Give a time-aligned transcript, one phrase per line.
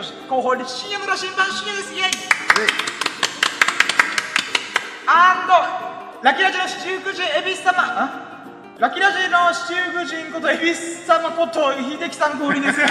[0.00, 2.04] の広報理深夜村新版深夜ですイエイ
[5.06, 5.52] アンド
[6.24, 8.26] ラキラジの七福神恵比寿様
[8.78, 12.88] ラキラジの七福神こと恵比寿様こと秀樹さん降臨です俺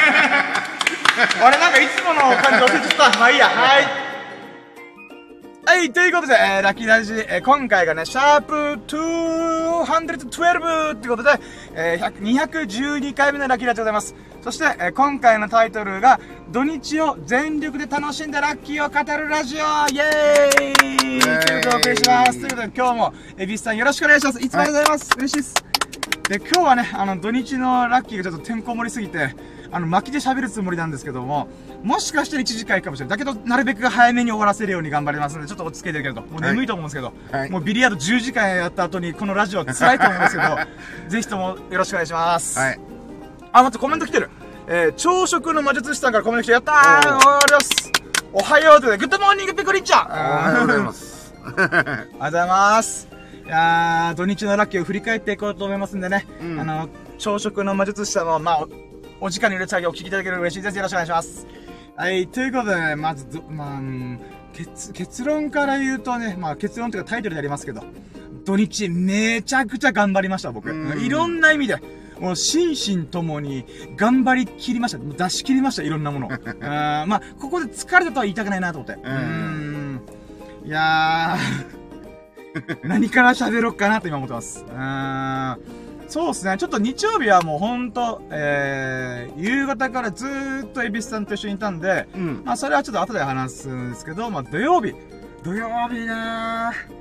[1.57, 4.10] なんかいつもの感じ忘れちゃったまあいいやはい
[5.66, 8.54] はい、ということで、えー、ラッキーラジ、えー、今回がね、シャープ
[8.88, 11.29] 212ってことで、
[11.75, 14.15] えー、212回目のラッキーラジでございます。
[14.42, 16.20] そして、えー、今回のタイトルが、
[16.52, 22.32] 土日を全力で楽しんだラッキーを語るラジオイェーイということでお送りします。
[22.32, 24.39] ということで、今日も、エビスさんよろしくお願いします。
[24.39, 25.10] いつもありがとうございます。
[25.10, 25.56] はい、嬉しいです。
[26.30, 29.36] で、今日はね、あの、土日のラッキーがちょっとてんこ盛りすぎて、
[29.71, 31.47] あの、巻きで喋るつもりなんですけども、
[31.83, 33.17] もしかしたら1時間かもしれない。
[33.17, 40.58] だけど、なるべく早めに終わらせるように頑張りますので、ちょっと落ち着けてるけど、もう眠いと思うんですけど、はい、もうビリヤード10時間やった後にこのラジオは辛いと思うんですけど、
[41.09, 42.58] ぜひともよろしくお願いします。
[42.58, 42.89] はい。
[43.52, 44.30] あ、待って、コメント来てる。
[44.67, 47.91] えー、朝食の魔術師さんからコメント来て、やったーありがとうございます。
[48.31, 51.33] おはようということで、 Good morning ペコリンチョおはようございます。
[51.44, 53.08] ありがとうございます。
[53.45, 58.67] いやー、土日のラッキーを振り返っていこうと思いますんでね、うん、あの、朝食の魔術師さんの、まあ、
[59.19, 60.78] お時間に入れちゃうお聞きいただけると嬉しいです。
[60.78, 61.47] よろしくお願いします。
[61.95, 63.81] はい、ということで、まず、まあ、
[64.53, 67.81] 結、結論から言うとね、まあ結論というかタイトルでありますけど、
[68.45, 70.69] 土日めちゃくちゃ頑張りました、僕。
[70.69, 71.81] いろんな意味で。
[72.20, 74.98] もう心身ともに頑張りきりました。
[74.98, 76.30] 出し切りました、いろんなもの。
[76.62, 79.02] あまあ、ここで疲れたとは言いたくないなと思って。
[79.02, 80.02] うん。
[80.66, 81.80] いやー
[82.88, 84.66] 何から喋ろうかなと今思ってます。
[84.67, 85.90] うん。
[86.09, 86.58] そうですね。
[86.58, 94.95] ちょっと日曜日はもうほんと、えー、夕方からずーっと恵比寿さんと一緒にいたんで、うん、まあそれはちょっと後で話すんですけど、まあ土曜日。
[95.44, 97.00] 土曜日なー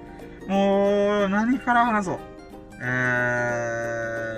[0.49, 2.19] もう、何から話そう。
[2.81, 4.38] えー、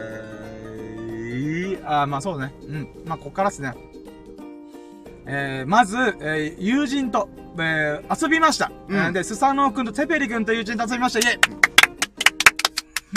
[1.91, 2.55] あ、まあそうね。
[2.62, 2.88] うん。
[3.05, 3.74] まあこっからですね。
[5.27, 7.28] えー、まず、えー、友人と、
[7.58, 8.73] えー、遊びました。
[8.89, 11.30] うん、で、スサノオ君とテペリ君と友人と遊びました。
[11.30, 11.36] イェ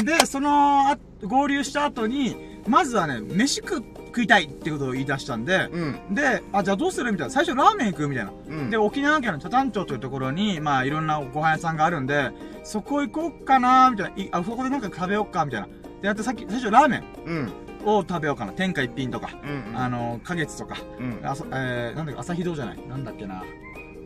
[0.03, 7.33] イで、その、あ合流した後に、まずはね、飯食、食いたいってことを言い出したんで、うん、で、あ、じゃあどうするみたいな。
[7.33, 8.31] 最初ラーメン行くみたいな。
[8.47, 12.31] うん、で、沖縄県の茶谷町というところに、まあ、いろんなご飯屋さんがあるんで、
[12.63, 14.39] そこ行こうかなみたいな。
[14.39, 15.67] あ、そこでなんか食べようかみたいな。
[15.67, 15.73] で、
[16.07, 17.03] やってさっき、最初ラーメン。
[17.25, 17.53] うん
[17.85, 18.53] を食べようかな。
[18.53, 22.87] 天下一品とか、うんうん、あの、花月とか、うん、あえー、なんだっけ、朝日堂じゃない？
[22.87, 23.43] なんだっけな。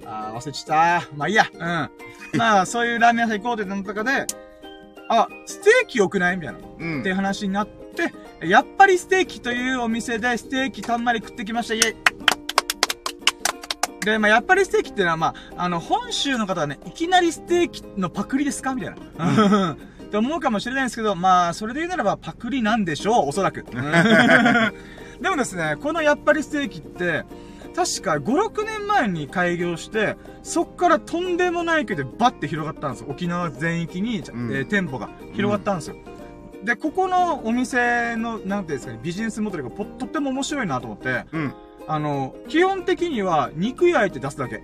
[0.05, 1.15] あ忘れちゃった。
[1.15, 1.45] まあいいや。
[1.53, 1.59] うん。
[2.37, 4.25] まあ、そういうラーメン屋さん行こうってなったかで、
[5.09, 6.37] あ、ステーキ良くない？
[6.37, 6.59] みたいな。
[6.79, 6.99] うん。
[7.01, 8.13] っていう話になって、
[8.45, 11.73] やっぱりステーキというお店でステーキたんまり食ってきました。
[11.73, 11.95] イェイ。
[14.05, 18.73] で、まあ、やっぱりステーキっていうのは、まあ、あの、本州の方はね、いきなりステーキのパクリですか？
[18.73, 19.75] みたいな。
[20.07, 23.63] って思うかもしれないんですけど、まあ、それで言うならばパクリなんでしょう、おそらく。
[25.21, 27.25] でもですね、このやっぱりステーキって、
[27.75, 33.07] 確か5、6年前に開業して、そっからとんでもないけどバッて広がったんですよ。
[33.09, 35.95] 沖縄全域に、うん、えー、店舗が広がったんですよ。
[36.53, 41.53] うん、で、ここのお店の、なんていうんですかね、ビジネスモデルがとっても面白いなと思って、うん、
[41.87, 44.61] あの、基本的には肉焼いて出すだけ。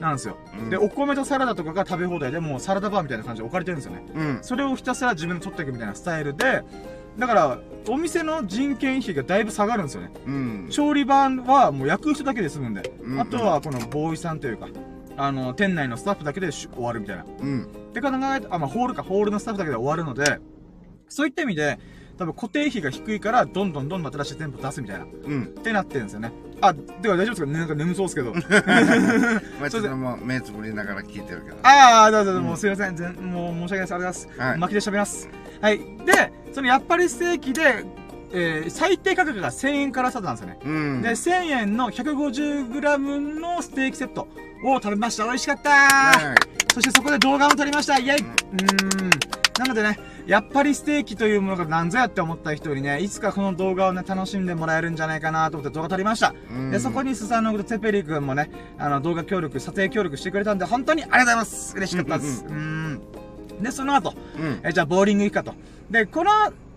[0.00, 4.04] なんですよ、うん、で、お米とサラダとかが食べ放題でもうサラダバーみたいな感じで置かれてるんですよね。
[4.14, 6.62] うん、それをひたすら自分で取っていくみたいなスタイルで、
[7.18, 10.10] だから、お店の人件費がだいぶ下がるんですよね。
[10.26, 10.68] うん。
[10.70, 14.68] 調理場はもう焼く人だけで済むんで、うんうん、あとはこのボーイさんというか、
[15.16, 17.24] あの、店内のスタッフだけで終わるみたいな。
[17.24, 17.64] うん。
[17.64, 20.38] って考えて、あ、まあ、ホールか、ホールのスタッフだけで終わるので、
[21.08, 21.78] そういった意味で、
[22.20, 25.06] 多分固定費が低いから、どんどんどんどん新しい店舗出すみたいな。
[25.24, 25.42] うん。
[25.44, 26.30] ってなってるんですよね。
[26.60, 27.46] あ、では大丈夫ですか？
[27.46, 28.34] なんか眠そうですけど。
[29.58, 31.56] まあちょっともう目つぶりながら聞いてるけど。
[31.62, 32.94] ああ、どうぞ、もうすいません。
[32.94, 33.94] 全もう申し訳ないです。
[33.94, 34.28] ありがとうございます。
[34.38, 34.58] はい。
[34.58, 35.28] 巻きで喋ります。
[35.62, 35.78] はい。
[35.78, 37.84] で、そのやっぱりステーキで、
[38.32, 40.58] えー、最低価格が1000円からスタートなんですよね。
[40.62, 41.30] うん、で、1000
[41.62, 44.28] 円の 150g のステーキセット
[44.62, 45.24] を食べました。
[45.24, 47.98] 美味しかったー、そしてそこで動画も撮りました。
[47.98, 49.10] イェイ、うん、ん。
[49.58, 49.98] なのでね、
[50.30, 56.32] やっぱりステーキというものが何ぞやって思った人にね、いつかこの動画をね、楽しんでもらえるんじゃないかなと思って動画撮りました。
[56.70, 58.48] で、そこにスサノグとテペリ君もね、
[58.78, 62.44] あの、動画協力、撮影協力してくれたんで、本当にありがとうございます嬉しかったです。
[62.48, 63.00] うん。
[63.60, 65.54] で、その後、うん、えじゃあボーリング行くかと。
[65.90, 66.30] で、この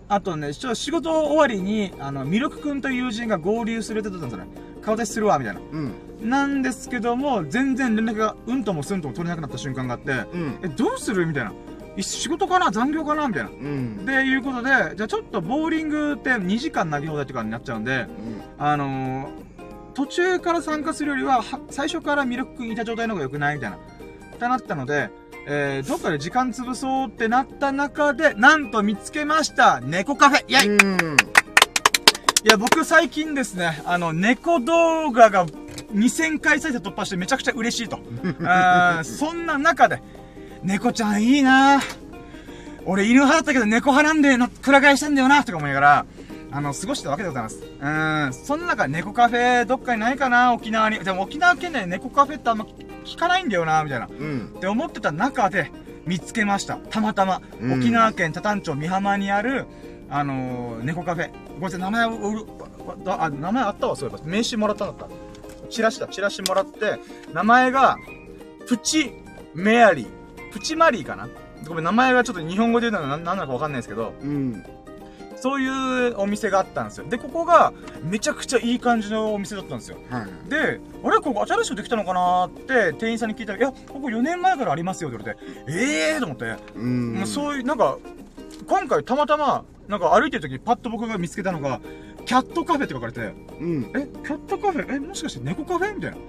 [0.08, 4.50] あとね、ちょ仕事終わりに、あの、ミルク君と友人が合流するって言ったんですよね。
[4.82, 5.60] 顔出しするわ、みたいな。
[5.60, 5.92] うん。
[6.28, 11.24] なんですけども、全然連絡がうんともすんとも取れなくなった瞬間があって、うん、え、どうする？
[11.26, 11.52] みたいな。
[12.02, 13.50] 仕事かな残業かなみたいな。
[13.50, 14.04] うん。
[14.04, 18.08] で、いうことで、じゃあちょっとボーリングって2時間投げ放題とかになっちゃうんで、うん、
[18.58, 23.76] あのー、途中から参加するよりは、は最初からミルク君いた状態の方が良くないみたいな。
[23.76, 25.10] ってなったので、
[25.46, 31.34] えー、どっかで時間潰そうってなった中で、なんと見つけました猫カフェイェイ
[32.44, 35.46] いや、僕最近ですね、あの、猫動画が
[35.94, 37.98] 2000回再生突破してめちゃくちゃ嬉しいと。
[38.44, 40.02] あそんな中で、
[40.64, 41.80] 猫ちゃんいいな
[42.86, 46.06] 俺犬派だったけど猫派なんでな、くら替えしたんだよなとか思いながら、
[46.50, 47.62] あの、過ごしたわけでございます。
[47.62, 48.32] うん。
[48.32, 50.98] そんな中、猫カフェ、どっかにないかな沖縄に。
[51.00, 52.66] でも沖縄県内猫カフェってあんま
[53.04, 54.06] 聞かないんだよなみたいな。
[54.06, 54.52] うん。
[54.56, 55.70] って思ってた中で、
[56.06, 56.76] 見つけました。
[56.76, 57.40] たまたま。
[57.60, 59.66] うん、沖縄県多丹町美浜にある、
[60.10, 61.30] あのー、猫カフェ。
[61.54, 62.46] ごめんなさい、名前を、
[63.06, 64.22] あ、名前あったわ、そういえば。
[64.24, 65.14] 名刺もらったんだった。
[65.70, 67.00] チラシだ、チラシもらって、
[67.32, 67.96] 名前が、
[68.68, 69.12] プチ
[69.54, 70.23] メアリー。
[70.54, 71.28] プチマリーかな？
[71.66, 74.64] ごめん、名前がちょっと日本語で言うのは何なのかわかんないですけど、うん。
[75.34, 77.08] そういうお店があったんですよ。
[77.08, 77.72] で、ここが、
[78.04, 79.98] めちゃくちゃいい感じのお店だったんですよ。
[80.08, 86.20] はい、で、あれここ新しくできたのかなって、店員さんに聞いたら、いや、ここ4年前からありますよって言われて、ええー？
[86.20, 86.56] と思って。
[86.76, 87.14] うん。
[87.14, 87.98] もうそういう、なんか、
[88.66, 91.80] 今回たまたま、なんか歩いてる時にパッと僕が見つけたのが、
[92.24, 93.20] キャットカフェって書かれて、
[93.60, 93.92] うん。
[93.96, 94.94] え、キャットカフェ？
[94.94, 95.94] え、もしかして猫カフェ？
[95.94, 96.16] みたいな。
[96.16, 96.20] っ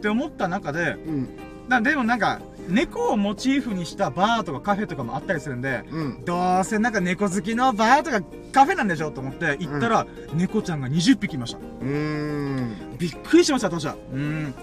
[0.00, 1.28] て思った中で、うん。
[1.68, 8.22] だでもなんか、猫をモチーフにしたバーとかカフェとかもあったりするんで、うん、どうせなんか猫好きのバーとか
[8.52, 11.58] カフェなんでしょと思って行ったら、うん、猫ちゃんが20匹いました。
[11.58, 12.96] うん。
[12.98, 13.96] びっくりしました、私は。
[14.12, 14.54] うん。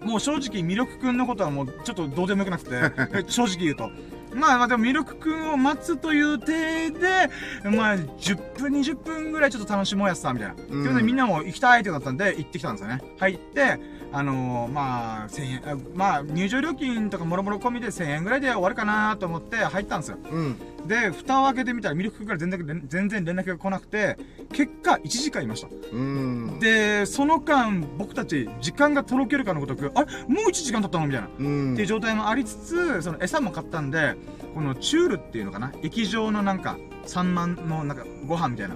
[0.00, 3.90] もう正直、ミルクくんのことはもうちょっとどうでもよくなくて、 正直言うと。
[4.34, 7.30] まあまあでもミルクくんを待つという体で、
[7.64, 10.54] まあ10分20分ぐらいちょっと楽しもうやつさ、みたいな。
[10.54, 13.02] ということでみんなも行きたいってなったんで行ってきたんですよね。
[13.18, 13.78] 入って、
[14.12, 20.18] あのー、まあ、1000円、まあ、入場料金とかもろもろ込みで1000円ぐらいで終わるかなと思って入ったんですよ。
[20.30, 20.56] うん。
[20.86, 24.18] で、蓋を開けてみたらミルクから全然、全然連絡が来なくて、
[24.52, 25.68] 結果1時間いました。
[25.92, 26.58] うん。
[26.58, 30.06] で、その間、僕たち、時間がとろけるかのごとく、あれ？
[30.26, 31.06] もう1時間経ったの？
[31.06, 31.28] みたいな。
[31.38, 31.72] うん。
[31.74, 34.16] っていう状態もありつつ、その餌も買ったんで、
[34.54, 35.72] このチュールっていうのかな？
[35.82, 38.74] 液状のなんか、3万のなんか、ご飯みたいな。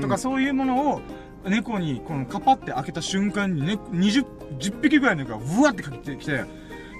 [0.00, 1.00] とか、そういうものを、
[1.48, 4.24] 猫に、このカパって開けた瞬間に、ね、20、
[4.58, 6.44] 10匹ぐらいの猫がブワってかけてきて、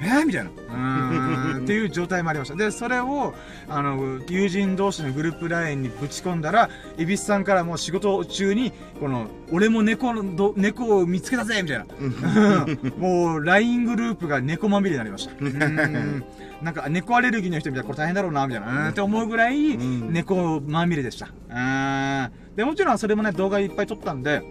[0.03, 0.51] えー、みたいな。
[0.51, 1.65] うん。
[1.65, 2.55] っていう状態もありました。
[2.55, 3.35] で、それを、
[3.69, 11.87] あの、友人同士のグループ LINE にぶち込んだら、恵比寿さんからもう仕事中に、この、俺も猫の、猫を見つけたぜみたいな。
[12.99, 15.33] もう、LINE グループが猫まみれになりました。
[15.41, 16.25] うん
[16.63, 21.29] なんか、猫アレルギーの人みたいな、これ大変だろうな、みたいな、うん、って思うぐらい、猫まみれでした。
[21.51, 22.46] うん。
[22.57, 24.43] で、もちろんそれもね、動画いっぱい撮ったんで、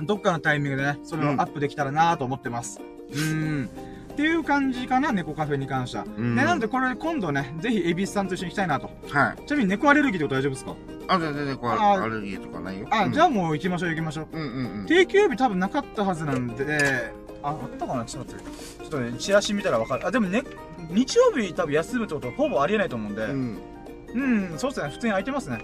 [0.00, 2.80] どっかのタイミングでね、それをアップできたらなと思ってます。
[3.12, 3.70] うん。
[4.12, 6.04] っていう感じかな、猫カフェに関しては。
[6.04, 8.90] うん、で、なんでこれ今度ね、ぜひ、エビスさんと一緒に行きたいなと。
[9.10, 9.46] はい。
[9.46, 10.74] ちなみに猫アレルギーってこと大丈夫ですか？
[11.08, 12.88] あ、全然猫アレルギーとかないよ。
[12.90, 14.28] あ、うん、じゃあもう行きましょう行きましょう。
[14.32, 14.86] うんうんうん。
[14.86, 17.12] 定休日多分なかったはずなんで、
[17.42, 18.04] あ、あったかな？
[18.06, 18.54] ちょっと待って。
[18.80, 20.06] ちょっとね、チラシ見たらわかる。
[20.06, 20.42] あ、でもね、
[20.90, 23.60] 日曜日多分休むってことほぼありえないと思うんで、うん、
[24.14, 25.58] うん、そうですね、普通に空いてますね。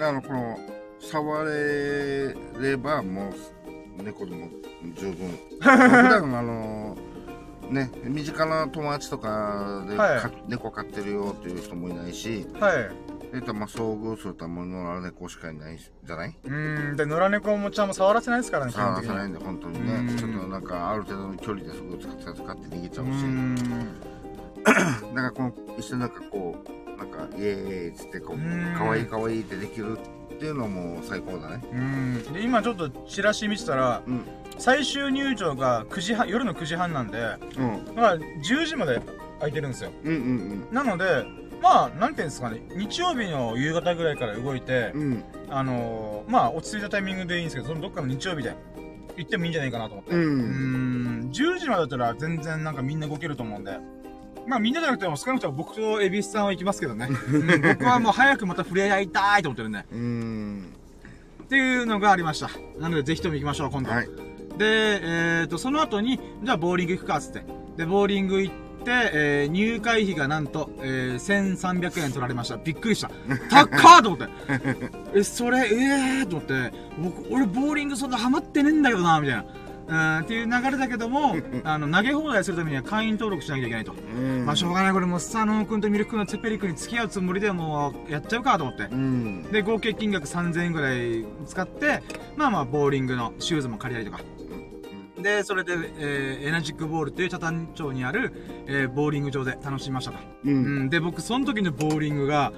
[0.00, 0.58] あの、この、
[1.00, 2.34] 触れ
[2.70, 3.30] ればも
[3.98, 4.48] う猫でも
[4.94, 5.38] 十分。
[5.60, 6.96] 普段あの
[7.70, 12.46] ね身近な友達とかで、はい、猫飼ってるよっていう人もいないし。
[12.60, 12.90] はい。
[13.34, 16.34] えっとまあ遭遇するともう野良猫しかいないじゃない？
[16.44, 16.96] うん。
[16.96, 20.14] で野良猫もちゃんも触らせないですからね触らせないんで本当にね。
[20.18, 22.42] ちょっとなんかある程度の距離ですぐ使って使って
[22.76, 23.08] 逃げちゃうし。
[25.14, 29.98] なんかこの一緒なんかこうなんかイエーイっつってこうかわいいかわいいってできる
[30.38, 31.60] っていうのも最高だね。
[31.72, 32.32] うん。
[32.32, 34.24] で今ちょっとチラシ見てたら、うん、
[34.56, 37.18] 最終入場が9時半夜の9時半なんで、
[37.56, 39.02] うん、だから10時まで
[39.40, 40.24] 空いてるんですよ、うんうんう
[40.72, 41.24] ん、なので
[41.60, 42.62] まあなんていうんですかね。
[42.70, 48.54] 日曜日の夕方ぐらいから動いて、うん、あのー、まあ落ち着いたタイミングでいいんですけどそのどっかの日曜日で
[49.16, 51.30] 行ってもいいんじゃないかなと思って、うん、うん。
[51.32, 53.76] 10時までだったら全然なんかみんな動けると思うんで
[54.48, 57.08] まあみんなじゃなくても少なくとも僕と恵比寿さんは行きますけどね。
[57.08, 59.84] うん、僕はもう早くまた触れ合いたいと思ってるんで。
[59.92, 60.74] うん。
[61.44, 62.50] っていうのがありました。
[62.78, 63.90] なのでぜひとも行きましょう、今度。
[63.90, 64.06] はい。
[64.58, 67.44] で、えっ、ー、と、その後に、じゃあボーリング行くか、つって。
[67.76, 72.56] で、ボーリング行って、えー、入会費がなんと、えー、1300円取られました。
[72.56, 73.10] びっくりした。
[73.50, 74.28] 高っと思って。
[75.14, 79.44] え、それ、ええー、と思って、僕、俺ボーリングそんなハマってねえんだけどな、みたいな。
[79.88, 83.94] うんっていう流れだけども、あの、投げ放題するためには会員登録しなきゃいけないと。
[84.44, 84.92] まあ、しょうがない。
[84.92, 88.88] これもスサノー君とミルク君のツェペリ君に付き合うつもりでもうやっちゃうかと思って。
[89.50, 92.02] で、合計金額3000円ぐらい使って、
[92.36, 94.38] まあまあ、ボーリングのシューズも借りたりとか。
[95.22, 98.32] で、それで、えー、エナジックボールっていう北谷町にある、
[98.66, 100.18] えー、ボーリング場で楽しみましたと。
[100.44, 102.52] うん、うん、で、僕、その時のボーリングが、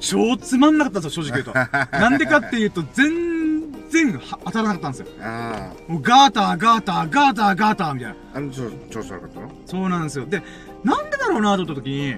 [0.00, 1.54] 超つまんなかったんですよ、正直言うと。
[1.98, 5.06] なんでかっていうと、全然当たらなかったんですよ。
[5.22, 5.92] ああ。
[5.92, 8.16] もうガーター、ガーター、ガーター、ガーターみたいな。
[8.34, 9.50] あの、調子悪かったの？
[9.66, 10.26] そうなんですよ。
[10.26, 10.42] で、
[10.84, 12.16] なんでだろうなと思った時に、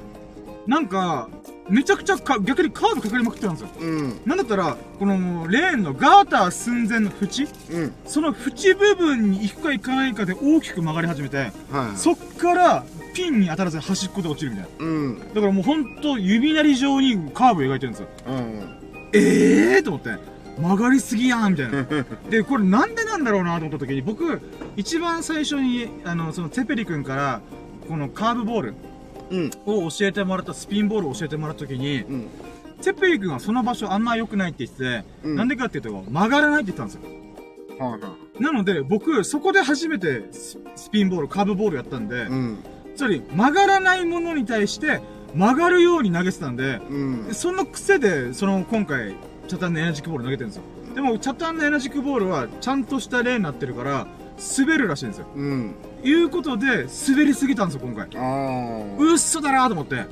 [0.67, 1.29] なんか、
[1.69, 3.69] めちゃくちゃか逆にカードかかりまくってたんですよ。
[3.81, 4.21] うん。
[4.27, 14.87] なんだったら、このレーンのガーター寸前の縁、うん、その縁部分に行くか行かないかで大きく曲がり始めて、はい、そっからピンに当たらず端っこで落ちるみたいな。
[14.87, 15.19] うん。
[15.19, 18.09] だからもうほんと指なり状にカーブ描いてるんですよ。
[18.27, 18.81] うん。
[19.13, 19.83] ええー？
[19.83, 20.41] と思って。
[20.59, 21.87] 曲がりすぎやんみたいな。
[22.29, 24.41] で、これなんでなんだろうなと思った時に、僕、
[24.77, 27.41] 一番最初に、あの、そのツェペリ君から、
[27.89, 28.75] このカーブボール、
[29.65, 32.27] を教えてもらった、スピンボールを教えてもらった時に、うん、
[32.81, 37.21] チェペリ君はその場所あんま良くないって言ってて、うん、なんでかっていうと、曲がらないって言ったんですよ。
[38.39, 42.59] なので、僕、そこで初めてスピンボール、カーブボールやったんで、うん、
[42.97, 45.01] つまり、曲がらないものに対して、
[45.35, 49.15] 曲がるように投げてたんで、うん、その癖で、その、今回、
[49.49, 50.63] チャタンのエナジックボール投げてるんですよ。
[50.95, 54.07] でも、チャタンのエナジックボールは、ちゃんとした例になってるから、
[54.59, 55.27] 滑るらしいんですよ。
[55.35, 55.75] うん。
[56.03, 58.09] いうことで、滑りすぎたんですよ、今回。
[58.17, 58.97] ああ。
[58.99, 60.07] うっそだなと思って。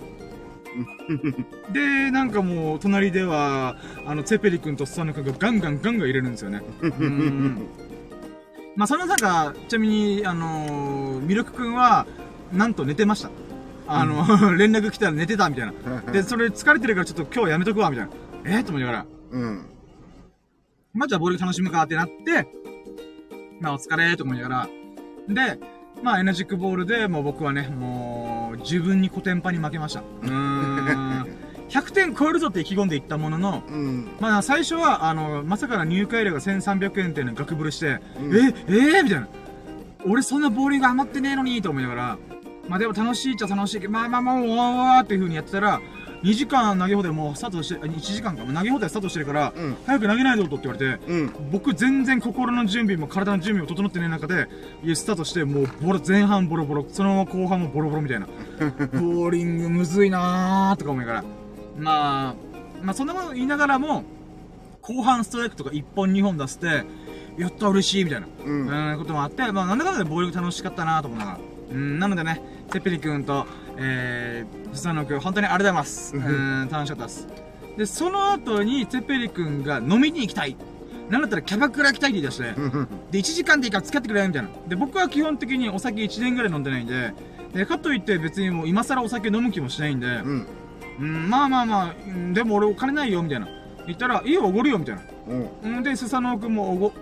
[1.72, 6.62] で、なんかもう、隣では、あの、ツェペリ君とスサノ君がガンガンガンガン入れるんですよね。
[6.82, 7.66] うん。
[8.76, 12.06] まあ、その中、ちなみに、あのー、ミルク君は、
[12.52, 13.30] なんと寝てました。
[13.86, 15.72] あの、うん、 連絡来たら寝てたみたいな。
[16.12, 18.12] で、それ疲れてるからちょっと今日やめとくわ、みたいな。
[18.44, 19.06] えー、と思いながら。
[19.32, 19.66] うん。
[20.94, 22.48] まあ、じゃあボール楽しむかってなって、
[23.60, 24.68] まあ、お疲れと思いながら。
[25.28, 25.60] で、
[26.02, 30.00] まあ、エナジックボールで、もう僕はね、もう、自分にコテンパに負けました。
[30.00, 31.26] うーん。
[31.68, 39.28] 100点超えるぞって意気込んでいったものの、うん、まあ最初は、あの、まさかの入会料が1300円っていうのガクブルして、うん、え、えー、みたいな。
[40.06, 42.18] 俺そんなボーリング余ってねえのにと思いながら、
[42.68, 45.80] まあでも楽しいっちゃ楽しいけど、まあまあまあ、わーわーっていう風にやってたら、
[46.22, 54.48] 2時間投げ放題もうスタートして、1時間か、投げ放題スタートしてるから、うん、早く投げないぞとって言われて、うん、僕全然心の準備も体の準備も整ってない中で、
[54.94, 58.26] スタートして、もうボロ、前半ボロボロ、そのまま後半もボロボロみたいな。
[58.92, 61.24] ボーリングむずいなーとか思いながら。
[61.78, 62.34] まあ、
[62.82, 64.04] まあそんなこと言いながらも、
[64.82, 66.84] 後半ストライクとか1本2本出して、
[67.38, 71.38] やった嬉しいみたいな、うん、こともあって、まあなんだかんだでボーリング楽しかったなと思いながら。
[71.70, 73.46] うん、なのでね、セペリ君と、
[73.78, 76.16] えー、スサノ君、本当にありがとうございます。
[76.16, 77.28] うん、楽しかったです。
[77.76, 80.56] で、その後に、セペリ君が飲みに行きたい。
[81.08, 82.44] なんだったらキャバクラ行きたいって言い出して、
[83.10, 84.50] で、1時間でいいから付き合ってくれみたいな。
[84.66, 87.14] で、僕は基本的にお酒1年ぐらい飲んでないんで、
[87.54, 90.46] で、かといって別にもう今更お酒飲む気もしないんで、うん、
[91.00, 91.94] うん、まあまあまあ、
[92.34, 93.48] でも俺お金ないよ、みたいな。
[93.86, 95.02] 言ったら、いいよ、おごるよ、みたいな。
[95.64, 96.92] うん、で、スサノ君もおご、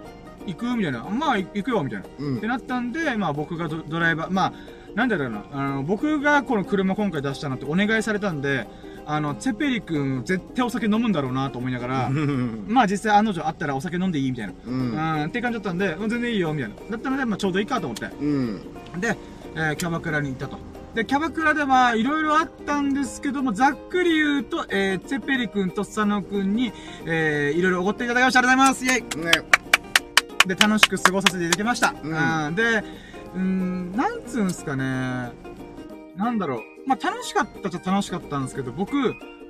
[0.47, 1.03] 行くみたいな。
[1.05, 2.07] まあ、行くよ、みたいな。
[2.19, 4.53] うん、ってなったんで、まあ僕がドライバー、まあ、
[4.97, 8.67] なんだろうな、あの、僕がこの車今回出したのってお願いされたんで、
[9.05, 12.11] あの、ツェペリ君絶対お酒飲むんだろうなと思いながら、
[12.67, 14.55] まあ実際案の定あったらお酒飲んでいいみたいな。
[14.67, 14.93] うん。
[14.93, 16.77] うんって感じだったんで、全然いいよ、みたいな。
[16.93, 18.07] だったので、まあちょうどいいかと思って。
[18.07, 18.61] うん。
[18.99, 19.19] で、
[19.55, 20.57] えー、キャバクラに行ったと。
[20.95, 26.73] で、キャバクラでまあ、いろいろあったんですけども、ざっくり言うと、えー、ツェペリ君と佐野君に、
[27.05, 28.39] えー、いろいろおごっていただきました。
[28.39, 29.33] ありがとうございますイェイ、ね、
[30.47, 31.95] で、楽しく過ごさせていただきました。
[32.03, 32.83] うん、うんで、
[33.37, 35.31] うん、なんつうんすかね。
[36.17, 36.61] なんだろう。
[36.87, 38.97] まあ、楽しかったっちゃ楽しかったんですけど、僕、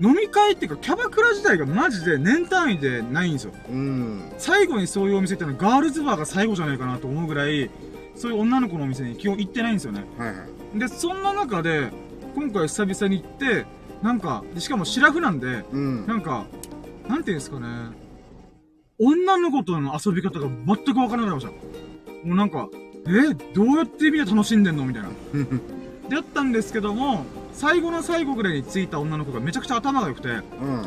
[0.01, 3.53] 飲み会っていうか、キャバクラ自体がマジで年単位でないんですよ。
[3.71, 4.33] うん。
[4.39, 7.71] 最後にそういうお店ってのはガールズバーが最後じゃないかなと思うぐらい、
[8.17, 10.05] そういう女の子のお店に基本行ってないんですよね。
[10.19, 10.35] はいは
[10.75, 10.79] い。
[10.79, 11.91] で、そんな中で、
[12.35, 13.67] 今回久々に行って、
[14.03, 16.47] なんか、しかもシラフなんで、うん、なんか、
[17.09, 17.67] なんていうんですかね。
[18.99, 21.47] 女の子との遊び方が全くわからなかった。
[21.47, 21.55] も
[22.35, 22.69] うなんか、
[23.09, 24.85] えどうやってみんな楽しんでんの？
[24.85, 25.09] みたいな。
[26.09, 30.43] だったんですけども、最後の最後ぐらいに着いた女の子がめちゃくちゃ頭が良くて、うん、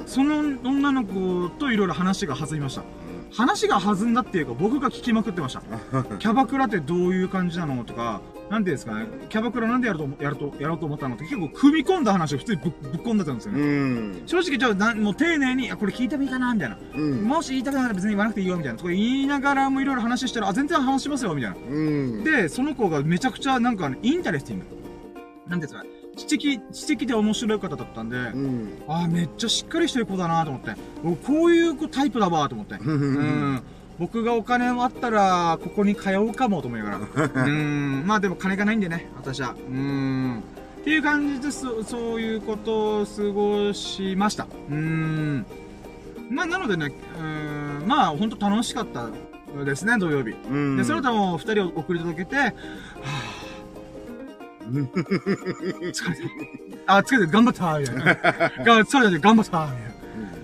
[0.06, 2.84] その女の子といろいろ話が弾みました。
[3.32, 5.62] 話が弾んだっていうか僕が聞きまくってました。
[6.18, 14.22] キャバクラってどういう感じなのとか、なんていうんですかね、キャバクラなんでやると、やると、やろうと思ったのって結構踏み込んだ話を普通にぶぶっ込んでたんですよね。
[14.26, 16.78] 正直じゃあな、もう丁寧に、あ、これ聞いてもいいかなみたいな。
[16.96, 18.78] うん、もし言いたくなら別に言わなくていいよみたいな。
[18.78, 22.24] とか言いながらもいろいろ話したら、あ、全然話しますよみたいな。
[22.24, 24.66] で、その子がめちゃくちゃなんか、 interesting。
[25.48, 25.84] なんですか
[26.20, 30.76] 知的、知的で面白い方だったんで、うん、あめっちゃしっかりしてる子だなと思って。
[31.26, 32.76] こういう子タイプだわと思って。
[32.76, 33.62] うん。
[34.00, 37.46] 僕がお金あったら、ここに通うかもと思いながら。
[37.46, 38.04] うん。
[38.06, 39.56] まあでも金がないんでね、私は。
[39.70, 40.44] うん。
[40.82, 44.48] っていう感じでそ、そういうことを過ごしました。
[44.70, 45.46] うん。
[46.30, 49.10] まあなのでね、うん、まあ本当楽しかった
[49.66, 50.32] ですね、土曜日。
[50.50, 50.78] うん。
[50.78, 52.54] で、その他も二人を送り届けて、はぁ、
[54.70, 56.22] 疲れて
[56.88, 58.04] あ、疲れて頑張ったみたいな。
[58.84, 59.90] 疲れて頑張ったみたいな。
[59.90, 59.92] っ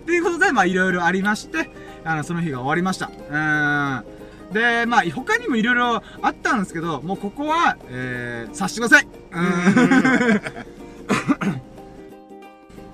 [0.05, 1.70] ていうことで、まあいろいろありまして、
[2.03, 3.08] あの、その日が終わりました。
[3.08, 4.53] うん。
[4.53, 9.08] で、まあ、他にもいろいろあったんですけど、もうここは、えー、察してください。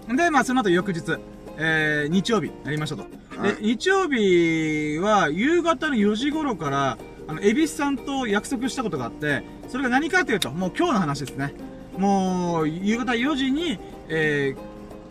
[0.09, 0.15] うん。
[0.15, 1.17] で、まあ、その後翌日、
[1.57, 3.03] えー、日曜日やりましたと。
[3.43, 6.97] で、日曜日は夕方の4時頃から、
[7.31, 11.53] あの、エビスさんと約束したことがあって、それが何かというと、もう今日の話ですね。
[11.97, 14.53] もう、夕方4時に、え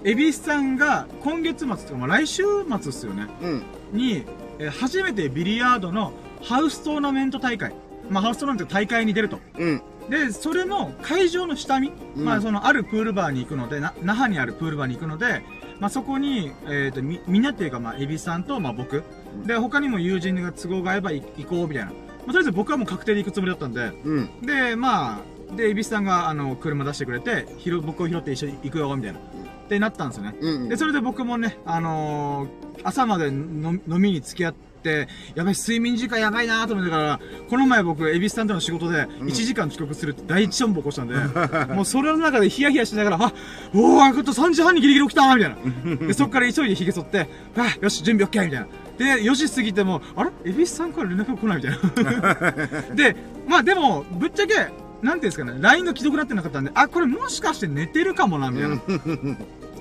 [0.04, 3.26] ー、エビスさんが今月末とか、まあ、来週末ですよね。
[3.40, 3.62] うん。
[3.92, 4.24] に、
[4.58, 6.12] えー、初めてビリヤードの
[6.42, 7.72] ハウストーナメント大会。
[8.10, 9.38] まあ、ハウストーナメント大会に出ると。
[9.56, 9.82] うん。
[10.10, 15.42] で、それの会場の下見、うん、まあ、その、あるプールバーに行くので、な、那覇にあるプールバーに行くので、
[15.78, 19.02] まあ、そこに、えっ、ー、と、み、みんなっていうか、まあ、エビさんと、まあ、僕。
[19.46, 21.92] で、他にも友人が都合が合えば行こう、みたいな。
[22.26, 29.18] まあ、とりあえず僕はもう確定で行くつもりだったんで、うん、で、まあ、で、エビスさんが、あの、車出してくれて、ひろ、僕を拾って一緒に行くよ、みたいな。
[29.18, 29.22] っ
[29.68, 30.34] てなったんですよね。
[30.40, 41.14] うんうん、で、それで僕もね、あのー、朝まで飲みに付き合って、、やばい、睡眠時間やばいなと思ってから、この前僕、エビスさんとの仕事で、1時間遅刻するって第一ションボ起こしたんで、
[41.74, 43.32] もうそれの中でヒヤヒヤしながら、あ、
[43.74, 46.06] おー、よかった3時半にギリギリ起きたみたいな。
[46.06, 48.44] で、そっから急いで髭剃って、あ、よし、準備 OK!
[48.46, 48.66] みたいな。
[49.00, 50.30] で、4時過ぎても、あれ？
[50.44, 52.92] エビスさんから連絡が来ないみたいな。
[52.94, 53.16] で、
[53.48, 54.70] まあでも、ぶっちゃけ、なんてい
[55.12, 58.76] うんですかね、LINE が既読になってなかったんで、あ、これもしかして寝てるかもな、みたいな。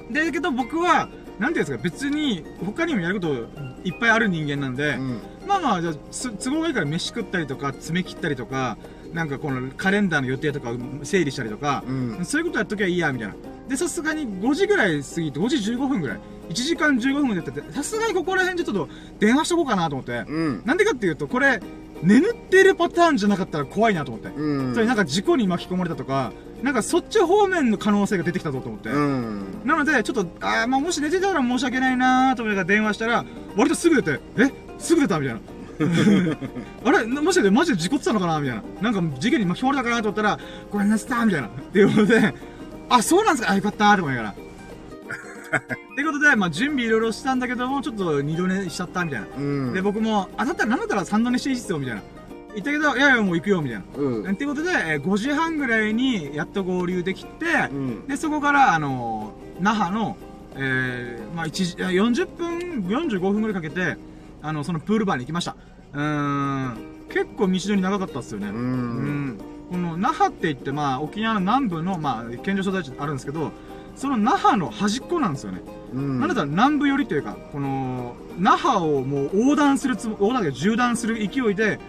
[0.10, 3.34] で、けど僕は、なんていうんですか、別に、他にもやること
[3.84, 5.94] いっぱいある人間なんで、うん、まあまあ、じゃ
[6.42, 8.78] 都合がいいから飯食ったりとか、爪切ったりとか、
[9.14, 10.70] なんかこのカレンダーの予定とか
[11.04, 13.36] 整理したりとか、うん、そういうことやっときゃいいや、みたいな。
[13.68, 18.90] で、さすがに5時ぐらい過ぎて、5時15分ぐらい、1時間15分でやってて、さすがにここら辺ちょっと
[19.20, 21.62] 電話しとこうかなと思って、うん、なんでかっていうと、これ、
[22.02, 24.30] 眠ってるパターンじゃなかったら怖いなと思って。
[24.30, 26.32] うん、それなんか事故に巻き込まれたとか、
[26.64, 28.90] なんかそっち方面の可能性が出てきたぞと思って。
[28.90, 33.26] うん、なので、ちょっと、あまあもし寝てたら申し訳ないなーと思いながら電話したら、
[33.56, 34.52] 割とすぐ出て、え？
[34.78, 35.42] すぐ出たみたいな。
[36.86, 37.06] あれ？
[37.06, 38.92] もしかしてマジで事故ってたのかなみたいな。
[38.92, 40.40] なんか事件に巻き込まれたかなと思ったら、
[40.72, 41.48] ごめんなさいみたいな。
[41.48, 42.34] っていうことで、
[42.90, 43.52] あ、そうなんですか？
[43.52, 44.36] あ、よかったーと思いながら。
[45.94, 49.28] ってことで、まあ、準備いろいろしたんだけども、ちょっと二度寝しちゃったみたいな。
[49.38, 52.02] うん、で、僕も、あ、だったらなんだったら三度寝していいっすよ、みたいな。
[52.54, 53.86] 言ったけど、いやいや、もう行くよ、みたいな。
[53.96, 54.32] うん。
[54.32, 60.18] ってことで、えー、5時半ぐらいにやっと合流できて、うん、で、そこから、あのー、那覇の、
[60.56, 63.98] えー、まあ、1時、40分、45分ぐらいかけて、
[64.42, 65.56] あの、そのプールバーに行きました。
[65.94, 66.78] うーん。
[67.10, 68.48] 結構道のり長かったっすよね。
[68.48, 69.40] うん。
[69.70, 73.52] この那覇って言って、まあ、沖縄の南部の、まあ、県庁所在地あるんですけど、
[74.00, 75.62] その那覇の端っこなんですよね。
[75.94, 76.20] うん。
[76.22, 81.80] なんだったら南部寄りというか、この、那覇をもう横断するつも、横断で縦断する勢いで、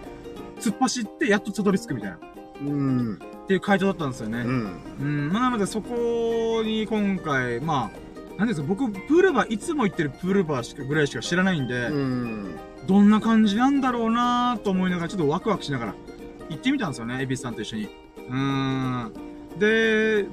[0.59, 2.18] 突っ走ってやっとたどり着くみたいな。
[2.62, 3.14] うん。
[3.44, 4.40] っていう回答だったんですよね。
[4.40, 4.81] うん。
[5.01, 5.33] うん。
[5.33, 12.57] まあ、なのでそこに今回、まあ、なんですか、僕、プールバー、いつも行ってるプールバーしか、ぐらいしか知らないんで、うん。
[12.88, 15.94] どんな感じなんだろうなと思いながら、ちょっとワクワクしながら、
[16.49, 17.88] 行ってみたんですよね、エビスさんと一緒に。
[18.29, 19.12] うーん。
[19.61, 20.27] で、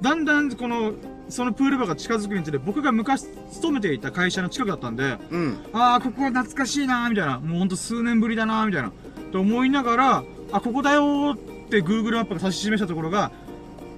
[0.00, 0.92] だんだん、この、
[1.34, 8.92] そのプールバーが近づくにつれ、僕が昔勤めていた会社の近くだったんで、うん、ああ、ここは懐かしいなーみたいな、もうほんと数年ぶりだなーみたいな。
[9.32, 13.32] と思いながら、あ、ここだよって Google マップが指し示したところが、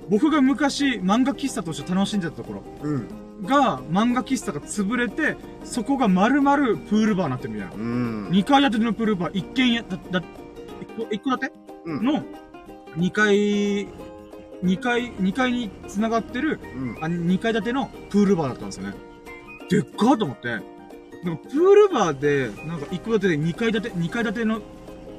[0.09, 3.09] 僕が昔漫画喫茶として楽しんでたところ、うん、
[3.43, 6.57] が、漫画喫茶が潰れて、そこが丸々
[6.89, 7.75] プールバーになってるみたいな。
[7.75, 10.23] うん、2階建てのプールバー、1軒や、だ、だ、
[11.11, 11.53] 1個建て、
[11.85, 12.23] うん、の、
[12.97, 13.89] 2階、
[14.63, 18.95] 2階、2階に繋がってる、うん、あ2階建てのプールバーだったんですよね。
[19.69, 20.49] でっかーと思って。
[21.25, 24.61] なんかプールバーで、なんか1個建てで2階建て、2階建てのっ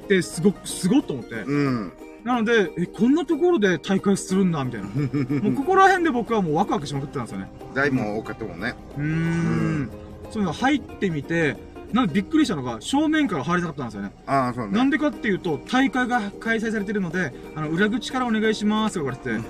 [0.08, 1.34] てすごく、すごっと思って。
[1.34, 1.92] うん。
[2.24, 4.88] なので、え、こんなところで大会するんだ、みたいな。
[5.42, 7.50] もうここら辺で僕はもうワクワクしまくってたんですよね。
[7.74, 8.74] 台も多かったもんね。
[8.96, 9.90] うーん。
[10.30, 11.56] そういうの入ってみて、
[11.92, 14.12] なんでびっくりしたのが、正面から入りたかったんですよね。
[14.26, 14.72] ああ、そうね。
[14.76, 19.40] なんでかっていうと、大会が開催されてるので、あの、裏口からお願いしますとか言わ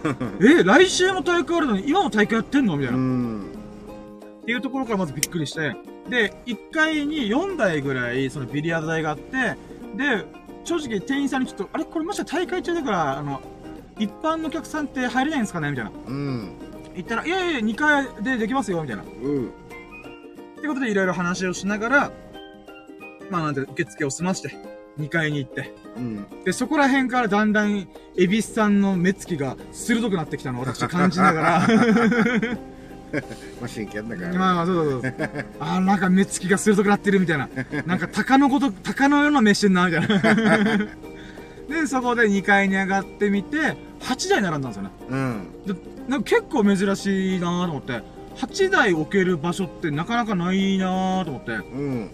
[0.40, 2.76] れて、 え、来週も大会あるのに、今も大会やってんの？
[2.76, 2.98] みたいな。
[2.98, 5.74] っていうところからまずびっくりして、
[6.08, 9.56] で、1階に4台ぐらい、そのビリヤード台があって、
[9.96, 10.24] で、
[10.64, 11.84] 正直店員さんにちょっと、あれ？
[11.84, 13.40] これもし大会中だから、あの、
[13.98, 15.70] 一般のお客さんって入れないんですかね？
[15.70, 15.90] みたいな。
[16.06, 16.48] うん。
[16.94, 19.02] 言ったら、いやいや、2階でできますよみたいな。
[19.02, 19.48] うん。
[19.48, 22.10] ってことでいろいろ話をしながら、
[23.30, 24.54] まあなんで受付を済まして、
[24.98, 25.72] 2階に行って。
[25.96, 26.26] うん。
[26.44, 31.68] で、そこら辺からだんだん、エビスさんの目つきが鋭くなってきたのを私感じながら
[33.60, 34.38] まあ真剣だから、ね。
[34.38, 35.14] まあ、そうそうそう。
[35.60, 37.48] ああ、なんか目つきが鋭くなってるみたいな。
[37.86, 40.78] なんか鷹のこと、鷹のような目してんな、みたいな。
[41.68, 44.90] で、そこで2階に上がってみて、8台並んだんですよね。
[45.08, 45.46] うん。
[45.66, 45.74] で、
[46.08, 48.02] なんか結構珍しいなと思って。
[48.36, 51.52] 8台置ける場所ってなかなかないなと思って。
[51.52, 52.10] うん。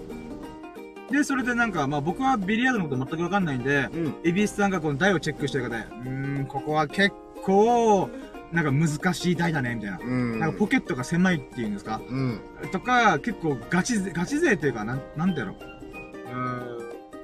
[1.11, 8.09] で、それでなんか、まあ僕はビリヤードのこと全くわかんないんで、うん、エビスさんがこの台をチェックしてる方で、うーん、ここは結構、
[8.53, 9.99] なんか難しい台だね、みたいな。
[9.99, 12.41] うん、なんかポケットが狭いっていうんですか、うん、
[12.73, 15.53] とか、結構ガチ勢、ガチ勢っていうか、なん、なんだろ？
[15.53, 15.57] う。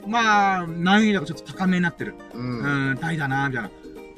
[0.05, 2.15] うん、まあ、難易度がちょっと高めになってる。
[2.35, 3.71] うん、うん台だな、みたいな。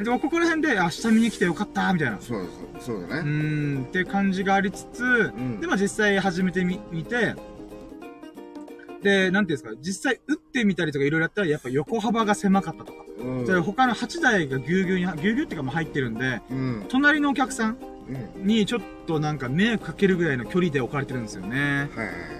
[0.04, 2.18] でも、ここら辺で、あ、下見に来てよかった、みたいな。
[2.20, 2.48] そう
[2.80, 3.30] そう、そうだね。
[3.30, 3.32] う
[3.80, 7.36] ん、っていう感じがありつつ、うん、で、まあ実際始めてみ、見て、
[9.02, 13.04] で、なんていうんですか、実際打ってみたりとかいろいろやったら、やっぱ横幅が狭かったとか。
[13.18, 17.78] うん、他の8台がぎゅうぎゅうに、ぎゅうぎゅうっていうかも入ってるんで、うん、隣のお客さん
[18.36, 21.88] にちょっとなんか迷惑かけるぐらいの距離で置かれてるんですよね。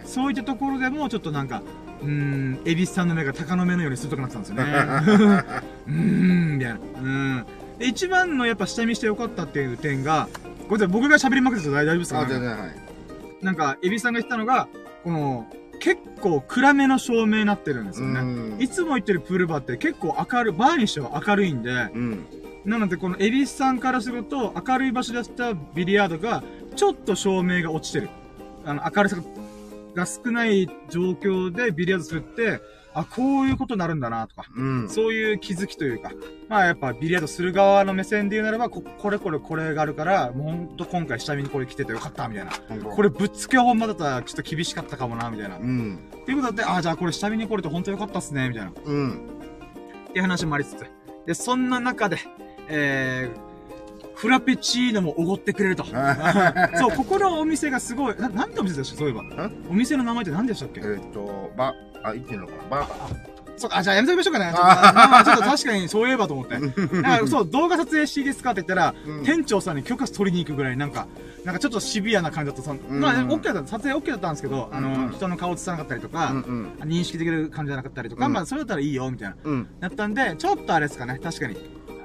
[0.05, 1.63] そういったところでもちょっとなんか、
[2.03, 4.63] うん、恵比寿さんの目が鷹の目のように鋭くなってたんですよね。
[5.87, 6.79] うーん、みたいな。
[7.01, 7.47] うん。
[7.79, 10.29] で、一番のやっぱ下見してよかったっていう点が、
[10.69, 13.45] これ僕が喋りまくってた大丈夫ですか、ね、あ、全然、はい。
[13.45, 14.69] なんか、恵比寿さんが言ったのが、
[15.05, 15.47] この、
[15.83, 18.57] 結構暗めの照明になってるんですよね。
[18.63, 22.27] いつも言ってるプールバーって結構明るい、バーにしては明るいんで、うん、
[22.65, 26.45] なのでこの恵比寿さんからすると明るい場所でやったビリヤードが
[26.77, 28.11] ちょっと照明が落ちてる。
[28.65, 29.17] あの、明るさ
[29.97, 32.61] が少ない状況でビリヤードするって、
[32.95, 36.13] あ、こういうことになるんだな、とか、うん、そういう気づきというか、
[36.49, 42.53] まあやっぱビリヤードする側の目線で言うならば、ここれこれこれがあるから、もうほんと今回下見にこれ来ててよかった、みたいな。
[42.53, 45.57] これぶっつけ本場だったらちょっと厳しかったかもな、みたいな。
[45.57, 45.99] うん。
[46.23, 48.73] っていうことだって、あ、じゃあこれ下見に来れて本当よかったっすね、みたいな。
[48.85, 49.11] うん。
[50.09, 50.87] っていう話もありつつ。
[51.27, 52.19] で、そんな中で、
[52.69, 53.52] えー、
[54.15, 55.85] フラペチーノもおごってくれると。
[56.77, 59.51] そう、ここのお店がすごい、な、なんてお店でしたそういえば。
[59.69, 60.81] お店の名前って何でしたっけ？
[60.81, 62.69] えっと、ば、あ、言ってんのかな？
[62.69, 64.53] バーそうか、じゃあやめときましょうかね。
[64.53, 66.59] ちょっと、まあ、ちょっと確かにそういえばと思って。
[66.59, 71.07] だからそう、動画撮影していいですかって言ったら、うん、店長さんに許可取りに行くぐらい、なんか、
[71.45, 72.63] なんかちょっとシビアな感じだった。
[72.63, 76.43] そのまあ、OK だった、撮影 OK だったんですけど、あの、人の顔映さなかったりとか、うん
[76.81, 79.37] うん、認識できる感じじゃなかったりとか、まあ、それだったらいいよ、みたいな。
[79.45, 81.57] うん、だったんで、ちょっとあれですかね、確かに。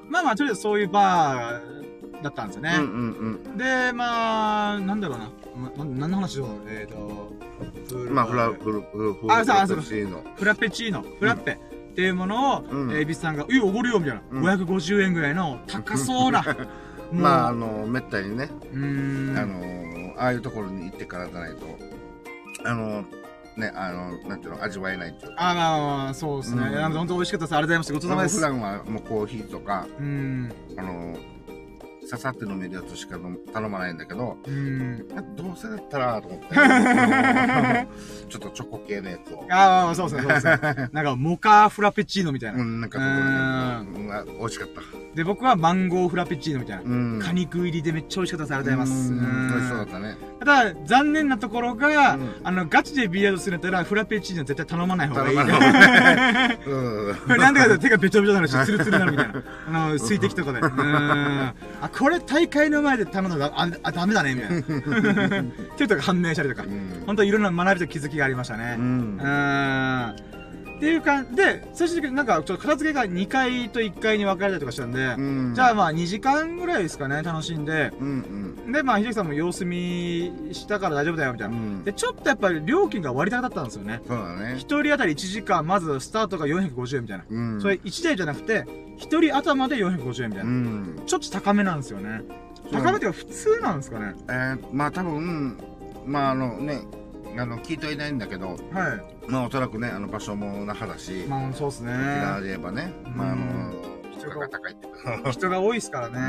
[0.10, 1.77] まあまあ、とりあえずそういうバー
[2.22, 2.76] だったんですよね。
[2.78, 5.32] うんうんうん、で、まあ、なんだろうな。
[5.56, 10.24] ま、何の話しようえっ、ー、と、まあ、フラ、フル、フル、フラペチーノ。
[10.36, 11.04] フラペチーノ。
[11.20, 11.52] フラッペ。
[11.52, 14.22] っていうものを、うん、えー、ビスさんが、いや、おごるよ、みたいな。
[14.32, 16.44] うん、550円ぐらいの高そうな。
[17.12, 19.36] まあ、あの、めったにね、うん。
[19.36, 21.66] あの、ああいうところに行ってからじゃないと、
[22.66, 23.04] あの、
[23.56, 26.62] ね、あの、なんていうの、味わえないっていうあまあ、そうですね。
[26.62, 27.56] うん、本当美味しかったです。
[27.56, 27.94] ありがとうございます。
[27.94, 28.36] ごちそうさまです。
[28.36, 30.54] 普段はもうコーヒーとか、うん。
[30.78, 31.18] あの、
[32.08, 33.20] ささって飲めるやつしか
[33.54, 35.06] 頼まないんだけど、うん。
[35.36, 36.48] どうせだったら、と思って。
[38.30, 39.46] ちょっとチョコ系のやつを。
[39.50, 40.90] ああ、そうですね、そうですね。
[40.94, 42.62] なんか、モカフラペチーノみたいな。
[42.62, 44.82] うん、なんか、うん、美味しかった。
[45.16, 46.84] で、僕はマンゴーフラペチーノみたいな。
[46.84, 48.56] うん、果肉入りでめっちゃ美味しかったです。
[48.56, 49.12] ありがとうございます。
[49.12, 50.18] うん、美味しそうだったね。
[50.40, 55.38] ただ、残念なところが、うん、あの、ガチでビリヤードするんだったら、フラペチーノ絶対頼まない方がいい。
[55.38, 57.28] うん。
[57.38, 59.44] なんでかと手がべちょべちょになるし、ツルツルになるみたいな。
[59.68, 60.60] あの、水滴とかで。
[60.60, 60.72] うん。
[61.82, 64.60] あ、 これ大会の前で頼んだら、あ、あダメだね、みたいな。
[64.60, 64.64] っ
[65.76, 66.64] ていうとが判明したりとか。
[67.06, 68.76] 本当いろんな学びと気づきがありましたね。
[68.78, 69.18] うん。
[70.80, 84.02] うんっていう感じで、最終的になんか、ちょっと片付けが2階と1階に分かれたりとかしたんで、うん、じゃあまあ2時間ぐらいですかね、楽しんで、うんうん、で、まあ、秀樹さんも様子見したから大丈夫だよ、みたいな、うん、で、ちょっとやっぱり料金が割高だったんですよね。
[84.08, 84.54] そうだね。
[84.54, 87.26] 1人当たり1時間、まずスタートが450円みたいな。
[87.28, 88.66] うん、それ1台じゃなくて、
[89.00, 90.52] 1人頭で450円みたいな。
[90.52, 92.22] うん、ちょっと高めなんですよね。
[92.72, 94.14] 高めっていうか普通なんですかね。
[94.28, 95.58] えー、まあ多分、
[96.06, 96.82] まああのね、
[97.40, 98.58] あの聞いてはいないんだけど、はい。
[99.28, 101.92] まあおそらくねあの場所も那覇だしまあそうですね。
[101.92, 103.74] 沖縄で言えばね、まああの
[104.18, 104.88] 人が高いって
[105.32, 106.20] 人が多いですからね、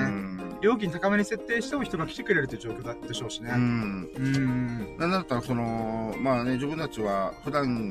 [0.60, 3.50] 料金高めに設定しても人が来てくれるという状況だでしょうしね。
[3.54, 4.10] うん。
[4.16, 4.96] うん。
[4.98, 7.88] なんだったらそのまあね自分たちは普段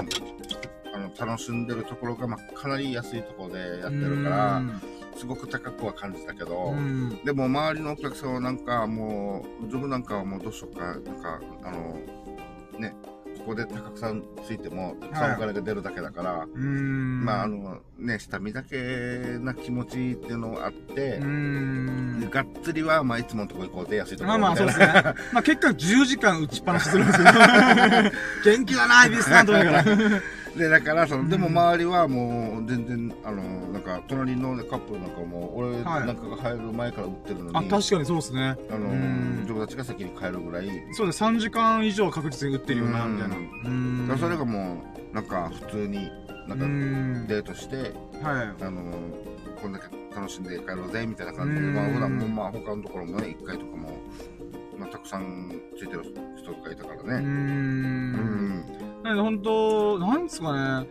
[0.93, 4.61] あの楽しんでるところが、まあ、かなり安いところでやってるから
[5.15, 6.75] すごく高くは感じたけど、
[7.25, 11.99] でも周りのお客さんはなんかもう自分なんかはもうどうしようかなんかあの
[12.79, 12.95] ね、
[13.39, 18.75] ここで高くさんついても、たくさんお金が出るだけだから、はい、まあ、あの、ね、下見だけ
[19.39, 21.19] な気持ちっていうのがあって、
[22.29, 24.87] がっつりは、まあ、いつものとこ行こうぜ、安いところまあまあ、そうですね。
[25.33, 27.27] まあ、結果10時間打ちっぱなしするんですよ。
[28.43, 29.83] 元気だな、エビスタントだから。
[30.57, 33.41] で、だからその、でも周りはもう全然、あの、
[33.71, 37.57] なんか、隣の、ね、カップルなんかも、俺なんかが入る前から売ってるのに。
[37.57, 38.57] あ、確かにそうですね。
[38.69, 38.89] あの、
[39.41, 40.69] 自分たちが先に帰るぐらい。
[40.93, 43.35] そうです、3時間以上確実に売ってるよな、みたいな。
[43.35, 44.17] うん。
[44.19, 46.09] それがもう、なんか、普通に、
[46.47, 46.65] なんか、
[47.27, 47.75] デートして、
[48.21, 48.63] はい。
[48.63, 48.81] あの、
[49.61, 53.89] こんだけ楽しんで帰ろうぜ、みたいな感じで、まあ、普段も、まあ、他のところもね、1回とかも、
[54.77, 56.03] まあ、たくさんついてる
[56.37, 57.25] 人がいたからね。
[57.25, 58.26] うん。
[59.07, 60.87] なんで本当、なんですかね。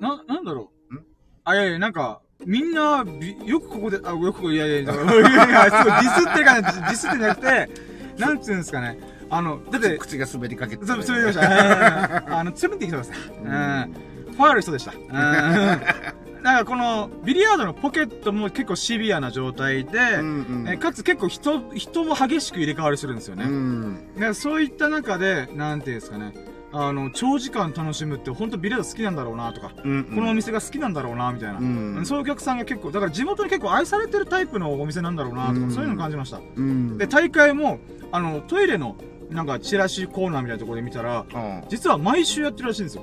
[0.00, 0.98] な、なんだろう。
[1.44, 3.04] あ、いやいや、なんか、みんな、
[3.44, 7.70] よくここで、あ、よく、いやいやいや、すごいディスってかね、ディスってなくて、
[8.18, 8.98] なんつうんですかね。
[9.28, 12.38] あの、だって、口が滑りかけて、そう、滑りました。
[12.38, 13.12] あの、つるってきてます。
[13.12, 13.94] うん。
[14.32, 14.92] ファール人でした。
[14.92, 16.42] うん。
[16.42, 23.44] なんかこの、ビリヤードのポケットも結構シビアな状態で、うんうん、えかつ結構人、人も激しく入れ替わりするんですよね。
[23.44, 26.34] うん、そういった中で、なんていうんですかね。
[26.76, 36.40] あの、長時間楽しむって本当ビレード好きなんだろうなとか、うんうん、このお店が好きなんだろうなみたいな、うんうん、そういうお客さんが結構、だから地元に結構愛されてるタイプのお店なんだろうなとか、うんうん、そういうのを感じました。
[36.56, 37.78] うん、で、大会も、
[38.10, 38.96] あの、トイレの
[39.30, 41.24] なんかチラシコーナーみたいなところで見たら、
[41.68, 43.02] 実は毎週やってるらしいんですよ。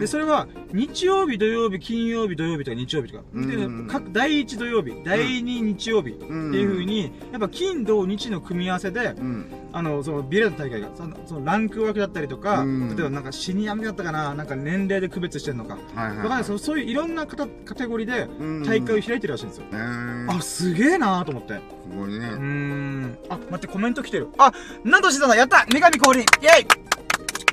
[0.00, 3.24] で、それは、日曜日、土曜日、金曜日、土曜日とか日曜日とか。
[3.34, 9.14] で、各、第1土曜日、第2日曜日っていう風に、やっぱ金、土、日の組み合わせで、
[9.72, 15.78] あの、そのビリヤード大会が、その、そのランク分けだったりとか、例えばなんかシニアだったかな、なんか年齢で区別してるのか。
[15.94, 17.36] はいはい、そうそういういろんなカ
[17.74, 18.28] テゴリーで
[18.66, 19.64] 大会を開いてるらしいんですよ。
[20.28, 21.60] あ、すげえなーと思って。
[21.90, 22.26] すごいね。
[22.26, 23.18] うん。
[23.28, 24.28] あ、待って、コメント来てる。
[24.38, 24.52] あ、
[24.84, 25.34] なんとしてたの？
[25.34, 26.66] やった女神降臨イェイ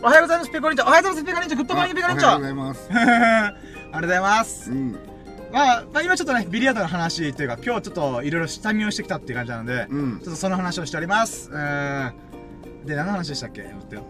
[0.01, 0.85] おはようございます、ペコリンチョ。
[0.85, 1.57] おはようございます、ペコリンチョ。
[1.57, 2.27] Good morning、ペコリンチョ。
[2.27, 2.89] おはようございます。
[2.93, 4.71] ありがとうございます。
[4.71, 4.91] うん。
[5.51, 11.49] まあ、まあ、今ちょっとね、ビリヤードの話というか、今日ちょっといろいろ下見をしてきたっていう感じなので、うん、ちょっとその話をしております。
[11.51, 12.13] うん。
[12.85, 13.63] で、何の話でしたっけ？
[13.63, 14.05] 待ってよ。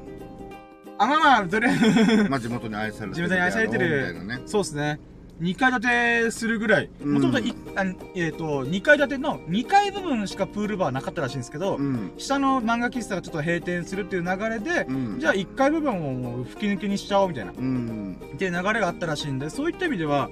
[1.00, 3.16] あ、まあまあ、とりあえずまあ地元に愛されてる。
[3.16, 4.26] 地元に愛されてる。
[4.26, 5.00] ね、そうですね。
[5.42, 5.82] 2階建
[6.26, 20.30] てするぐらい、もともと、えっ、ー、と、2階建ての2階部分しかプールバーなかったらしいんですけど、うん、下の漫画喫茶がちょっと閉店するっていう流れで、うん、じゃあ1階部分をもう吹き抜けにしちゃおうみたいな、うん、っていう流れがあったらしいんで、そういった意味では、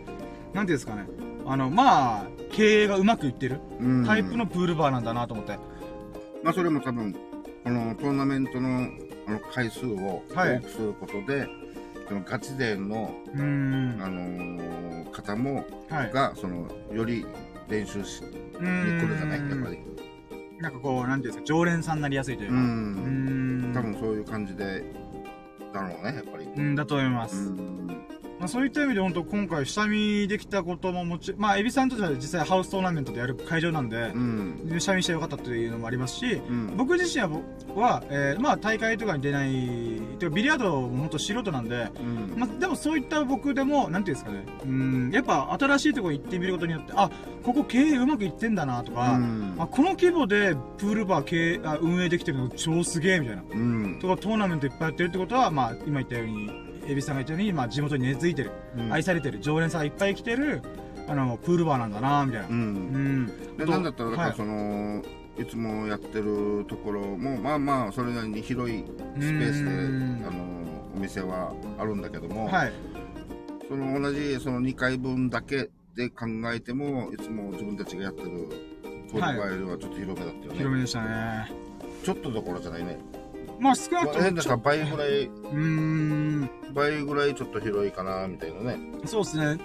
[0.53, 1.07] なんていうんですかね、
[1.45, 3.61] あの、まあ、経営がうまくいってる
[4.05, 5.57] タイプのプールバーなんだなと思って。
[6.43, 8.87] まあ、それも多分、このトーナメントの
[9.27, 11.66] あの回数を多くすることで、はい
[12.07, 17.25] そのガチ勢の、あのー、方も、はい、が、その、より
[17.67, 19.79] 練習し、に来るじゃないやっぱり。
[20.59, 22.55] なんかこう、なんていうんですか、常連さんになりやすいというか。
[22.55, 23.71] うん。
[23.73, 24.83] 多分そういう感じで、
[25.73, 26.45] だろうね、やっぱり。
[26.45, 27.51] うん、だと思います。
[28.39, 37.29] まあ、そういった意味で本当今回下見できたことももちまあ、エビさんとしては実際ハウストーナメントでやる会場なんで、うん、下見してよかったというのもありますし、うん、僕自身は、
[37.75, 47.09] はえー、まあ、大会とかに出ない、てかビリヤードも本当素人なんで、うん、まあ、でもそういった僕でも、なんていうんですかね、うん、やっぱ新しいところに行ってみることによって、あ、
[47.43, 60.61] ここ経営うまくいってんだなとか、うん、あこの規模でプールバー経営あ運営できてるの超すげえみたいな、うん、とかトーナメントいっぱいやってるってことは、まあ、今言ったように、エビさんが言ったように、まあ、地元に根付いてる、うん、愛されてる、常連さんがいっぱい来てる、
[61.07, 62.47] あの、プールバーなんだなみたいな。
[62.47, 62.55] うん。
[62.55, 65.03] うん、で、なんだったら、だからその、は
[65.37, 68.83] い、いつもやってるところも、まあまあ、それなりに広い
[69.15, 69.69] スペースで、
[70.27, 70.45] あの、
[70.95, 72.73] お店はあるんだけども、はい。
[73.67, 78.29] その同じ、その2回分だけで考えても、いつも自分たちがやってる
[79.11, 80.57] プールバーよりはちょっと広めだったよね。
[80.57, 81.51] 広めでしたね。
[82.03, 82.97] ちょっとどころじゃないね。
[83.59, 84.23] まあ少なくとも。
[84.23, 86.49] 変だから倍ぐらい、うん。
[86.73, 88.79] 倍ぐらいちょっと広いかな、みたいなね。
[89.05, 89.59] そうですね。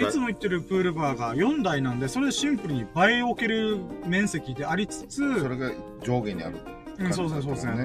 [0.00, 5.70] いつも言ってるプールバーが4台なんで、それでシンプルに倍置ける面積でありつつ、それが
[6.02, 6.58] 上下にある、
[6.98, 7.72] うん、そうですね、そうですね。
[7.72, 7.76] い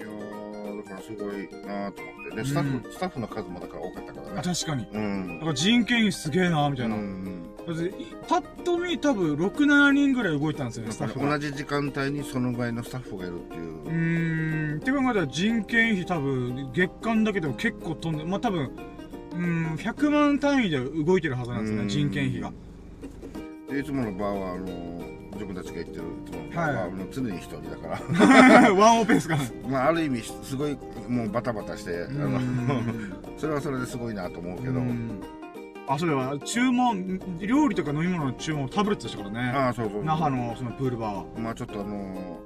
[0.00, 2.36] やー、だからすごいなーと思って。
[2.36, 4.42] で、スタッフ、うん、スタッフの数もだから多かったからね。
[4.42, 4.86] 確かに。
[4.90, 5.38] うん。
[5.40, 6.94] だから人件費すげえなーみたいな。
[6.96, 7.47] うん。
[8.28, 13.62] パッと見多分6、7人ぐらい動いたんですよね、スタッフ同じ時間帯にそのぐらいのスタッフがいるっていう。
[13.62, 14.78] うーん。
[14.78, 18.70] って考えたら人件費多分月間だけでも結構飛んで、まあ多分、
[19.32, 22.52] うん、100万単位で動いてるはずなんですよね、人件費が。
[23.70, 24.66] でいつもの場は、あの
[25.34, 28.72] 自分たちが言ってるいつもの場は、はい、常に一人だから。
[28.74, 30.76] ワンオペですか まあある意味すごい
[31.08, 32.40] もうバタバタしてあの
[33.36, 34.80] それはそれですごいなと思うけど
[35.88, 39.52] あ、そうだ、注文、料理とか飲み物の注文タブレットでしたからね。
[39.54, 41.40] あそうそう那覇のそのプールバー。
[41.40, 42.40] まあちょっとあの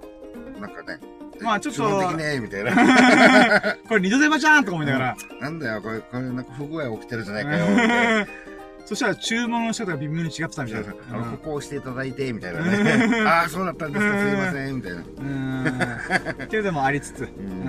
[0.56, 1.00] ー、なんかね。
[1.40, 1.82] まあちょっと。
[1.82, 3.76] 基本的ねみたいな。
[3.88, 5.16] これ二度手間じゃんとか思いながら。
[5.40, 7.66] なんだよ、これ、これなんか不具合起きてるじゃないかよ。
[8.86, 10.94] そしたら注文の仕方が微妙に違ってたみたいな。
[11.12, 13.22] あの、ここ押していただいて、みたいなね。
[13.26, 14.98] ああ、そうだったんですか、すいません、みたいな。
[14.98, 16.48] うん。
[16.48, 17.22] けどもありつつ。
[17.22, 17.64] うん。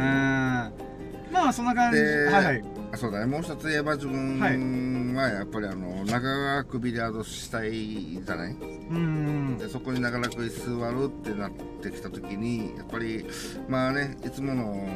[1.32, 2.00] まあそんな感じ。
[2.00, 2.73] はいはい。
[2.96, 8.54] そうだね、もう一つ言えば自分はやっぱりあの、長くビリヤードしたいじゃない？
[8.54, 11.52] うんでそこに長らく座るってなっ
[11.82, 13.26] てきた時に、やっぱり、
[13.68, 14.88] まあね、いつもの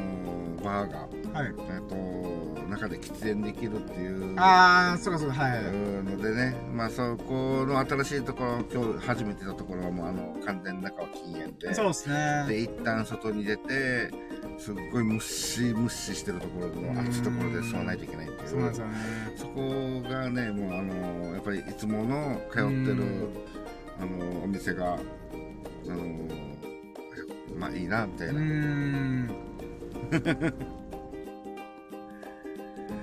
[0.62, 4.38] バーが、はい、えっと、中で喫煙できるっていう。
[4.38, 5.62] ああ、そうかそうか、はい。
[5.62, 11.74] のでね、まあそこの新しいところ、今日初めてたところはもうあの、完全中は禁煙で。
[11.74, 12.44] そうですね。
[12.48, 14.10] で、一旦外に出て、
[14.58, 18.48] すっごいムッシムッシしてるところの暑いところで吸わないといけないっていう。
[19.36, 23.04] そこがねもうあのやっぱりいつもの通ってる
[24.00, 24.98] あのお店があ
[25.90, 26.28] の
[27.56, 28.40] まあいいなみたいな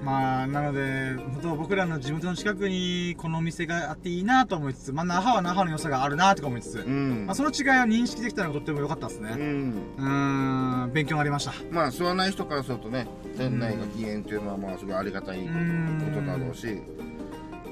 [0.06, 9.32] まあ、なので、本当僕らの地元の近くにこのお店があっていいなと思いつつ、まあ、那覇は那覇の良さがあるなとか思いつつ、うん、まあ、その違いを認識できたのがとっても良かったですね。
[9.32, 9.96] うん。
[9.98, 11.54] うん勉強になりました。
[11.72, 15.52] まあ、吸わない人からするとね、店内が禁煙っていうのは、まあ、すごいありがたいこ
[16.13, 16.84] とだろうし、う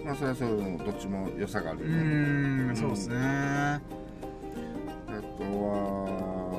[0.04, 1.98] まあ、それはそう、どっちも良さがあるよね。
[1.98, 3.16] うん、そうですね。
[3.20, 3.80] あ
[5.38, 6.53] とは。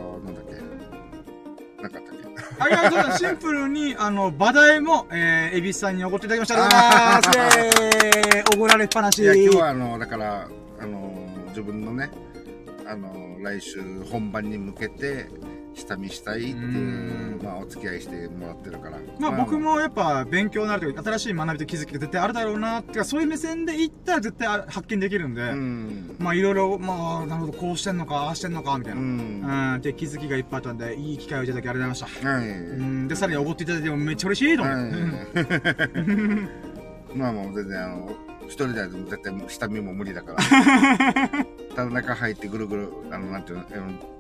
[1.84, 2.24] なかったっけ
[2.58, 6.64] はい、そうだ、シンプルに、あの、場代も、えー、エビスさんにおごっていただきました。
[6.64, 7.80] ありがとうございます。
[7.82, 9.22] えー、おごられっぱなし。
[9.22, 10.48] いや、今日はあの、だから、
[10.80, 11.14] あの、
[11.48, 12.10] 自分のね、
[12.86, 15.26] あの、来週本番に向けて、
[15.74, 18.98] 下見したいっていう、まあ、お付き合いしてもらってるから。
[19.18, 29.00] まあ、僕もやっぱ勉強になるというか、新しい学びと気づきが絶対あるだろうな、ってか、そういう目線でいったら絶対発見できるんで、んまあ、いろいろ、まあ、なるほど、こうしてんのか、ああしてんのか、みたいな。
[29.00, 29.74] うん。
[29.76, 32.28] って気づきがいっぱいあったんで、いい機会をいただきありがとうございました。
[32.30, 32.48] はい。
[32.48, 33.08] うん。
[33.08, 34.76] で、さらにおごっていただいてもめっちゃ嬉しいと思う。
[34.76, 36.74] はい。
[37.14, 40.38] まあもう全然あの、一人では絶対下見も無理だから。
[41.74, 43.64] ただ中入ってぐるぐる、あの、なんていうの、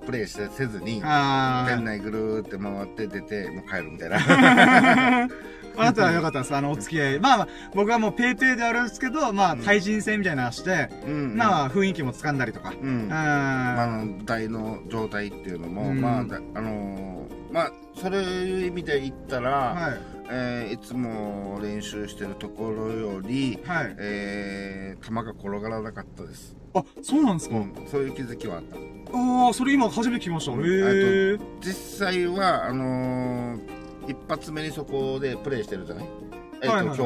[0.04, 5.28] プレイしてせずに、店内ぐるーって回って出て、もう帰るみたいな。
[5.76, 6.54] あなたは良かったです。
[6.54, 7.20] あの、お付き合い。
[7.20, 12.72] まあまあ、僕はもうペイペイであるんですけど、まあ、対人戦みたいなのして、うん、まあ、雰囲気も掴んだりとか。
[12.80, 13.08] うん。
[13.12, 26.56] ああの、台の状態っていうのも、うん、まあ、あのー、まあ、それいう意味で言ったら、はいえー、いつも練習してるところより、はい、えー、球が転がらなかったです。
[26.74, 28.76] あ、そうなんですか、うん、そういう気づきはあった。
[28.76, 30.52] ああ、それ今初めて聞きました。
[30.52, 33.60] へ、え実際は、あのー、
[34.08, 36.08] 一発目にそこでプレイしてるじゃない？
[36.62, 37.02] えっ、ー、と、はいはい、今日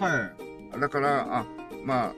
[0.00, 0.08] は。
[0.08, 0.30] は
[0.76, 0.80] い。
[0.80, 1.46] だから、あ、
[1.84, 2.14] まあ、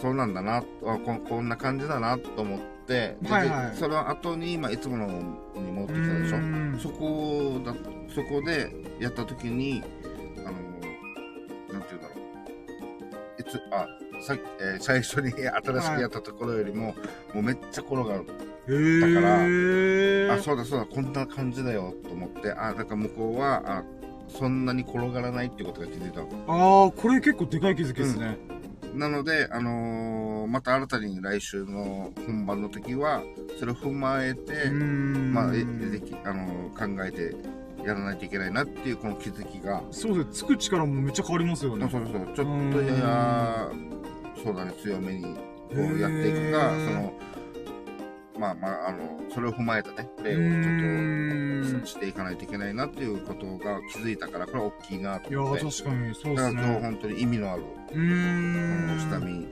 [0.00, 0.62] そうなんだな、あ
[1.04, 6.38] ここんな感じだなと思って、はいはい、その後に、まあ、いつものに戻ってきたでしょ？
[6.78, 7.74] そこだ、
[8.14, 9.82] そこでやった時に、
[10.38, 10.52] あの、
[11.72, 12.14] なんて言うんだろ
[13.38, 13.40] う。
[13.40, 13.86] いつ、あ、
[14.22, 16.96] さえー、最初に新しくやったところよりも、はい、
[17.34, 18.26] もうめっちゃ転がる。
[19.14, 23.84] だから、あ、そうだそうだ、こんな感じだよと思って、あ、だから向こうは、あ、
[24.28, 26.24] そんなに転がらないってことが気づいたあ
[26.86, 28.38] あ、これ結構でかい気づきですね。
[28.50, 28.59] うん
[28.94, 33.22] なので、あのー、また新たに来週の本番の時は、
[33.58, 37.34] それを踏まえて、まあ、えでき、あのー、考えて
[37.84, 39.82] やらないといけないなっていうこの気づきが。
[39.90, 40.44] そうです。
[40.44, 41.88] つく力もめっちゃ変わりますよね。
[41.90, 42.34] そうそうそう。
[42.34, 43.70] ちょっとやや、
[44.42, 47.12] そうだね、強めにこうやっていくか、その、
[48.40, 55.62] まあまあ、あの、それを踏まえたね、プレーをちょっとしていかないといけないなっていうことが気づいたから、これは大きいなと思って。
[55.62, 56.54] いや、確かに、そうですね。
[56.54, 58.98] だから今日本当に意味のある、うん。
[58.98, 59.46] 下見。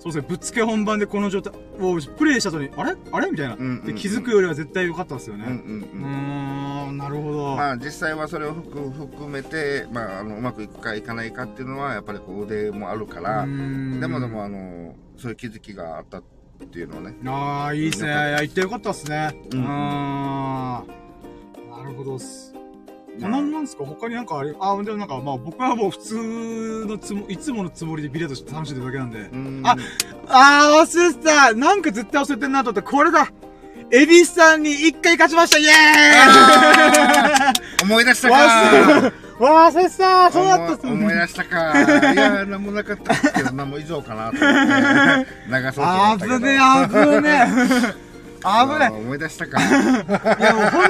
[0.00, 2.96] そうですね、ぶっつけ本番でこの状態をプレイした後に、あれ？
[3.12, 3.30] あれ？
[3.30, 3.92] みたいな、うんうんうん、で。
[3.94, 5.44] 気づくよりは絶対良かったですよね。
[5.46, 6.88] うんうんうん。
[6.88, 7.56] うん、なるほど。
[7.56, 13.48] まあ実際はそれを含めて、まああの、うまくいくかいかないかっていうのは、やっぱりこう腕もあるから、で
[14.06, 16.37] もでもあの、そういう気づきがあったって
[16.78, 17.16] いうのはね。
[17.26, 18.12] ああ、いいっすね。
[18.12, 19.34] 行ってよかったっすね。
[19.52, 19.64] うん。
[19.66, 20.84] あ
[21.76, 22.52] なるほどっす。
[23.20, 23.84] こなんなんすか？
[23.84, 29.18] 他になんかあれ、あ、でもなんかまあ僕はもう普通のつも、いつものつもりでビリヤードして楽しんでるだけなんで。
[29.36, 29.76] んあ、
[30.28, 33.28] あー忘れてたなんか絶対忘れてんなと思って、これだ
[33.90, 35.70] エビスさんに一回勝ちましたイエー
[37.80, 42.12] イ思い出したかわー、せっさそうだったっす思い出したか。
[42.12, 46.34] いや、なんもなかったけど、なんも以上かなと思って、流そうと思ったけど。
[46.34, 48.08] あぶね、あぶね。
[48.38, 48.90] 危ない。
[48.90, 49.60] 思い出したか。
[49.60, 50.86] いや、もう本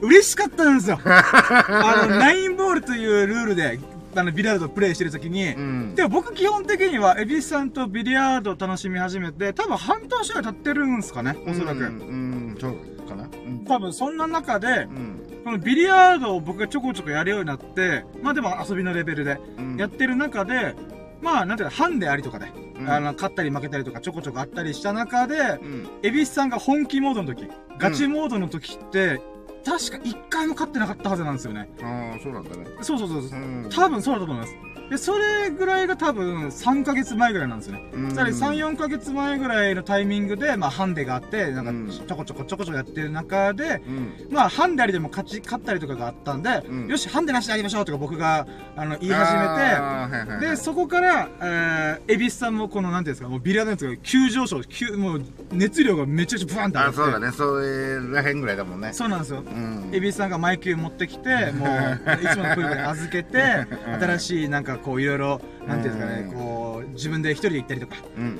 [0.00, 0.98] 当嬉しかったんですよ。
[1.04, 3.78] あの、ナインボールというルールで、
[4.14, 11.78] あの、ビリヤードプレイしてる時に、うん、でも僕基本的には、エビスさんとビリヤードを楽しみ始めて、多分半年ぐらい経ってるんですかね、おそらく。
[11.78, 13.24] うん、うん、そうかな。
[13.24, 19.38] うん、多分そんな中で、うんこのビリヤードを僕がちょこちょこやるようになって、まあでも遊びのレベルで、
[19.76, 20.74] やってる中で、
[21.20, 22.46] まあ、なんていうか、ハンデありとかで、
[22.78, 25.58] うん、あの、勝ったり負けたりとかちょこちょこあったりした中で、
[26.02, 27.48] 恵比寿さんが本気モードの時、
[27.78, 29.20] ガチモードの時って、
[29.64, 31.68] 確か一回も勝ってなかったはずなんですよね。
[31.82, 32.66] ああ、そうなんだね。
[32.80, 34.54] そうそうそうそう、ん、多分そうだと思います。
[34.90, 37.82] で、それぐらいが多分3ヶ月前ぐらいなんですよね。
[38.10, 55.22] つまり3、4ヶ月前ぐらいのタイミングで、まあ、ハンデがあって、なんか、ちょこちょこちょこちょこやってる中で、うん、まあ、ハンデありでも勝ち、勝ったりとかがあったんで、うん、よし、ハンデなしでやりましょうとか僕が、あの、言い始めて、はいはい、で、そこから、えー、エビスさんもこの、なんていうんですか、もうビリヤードのやつが急上昇、急、もう、
[55.52, 57.00] 熱量がめちゃくちゃブワンって上がって。
[57.00, 57.32] あ、そうだね。
[57.32, 58.92] それらへんぐらいだもんね。
[58.92, 59.40] そうなんですよ。
[59.40, 61.68] うん、エビスさんがマイク持ってきて、もう、
[62.24, 63.66] いつものプールに預けて、
[64.00, 67.96] 新しい、なんかこう、いろいろ、なんていうんですかね、こう、自分で一人で行ったりとか、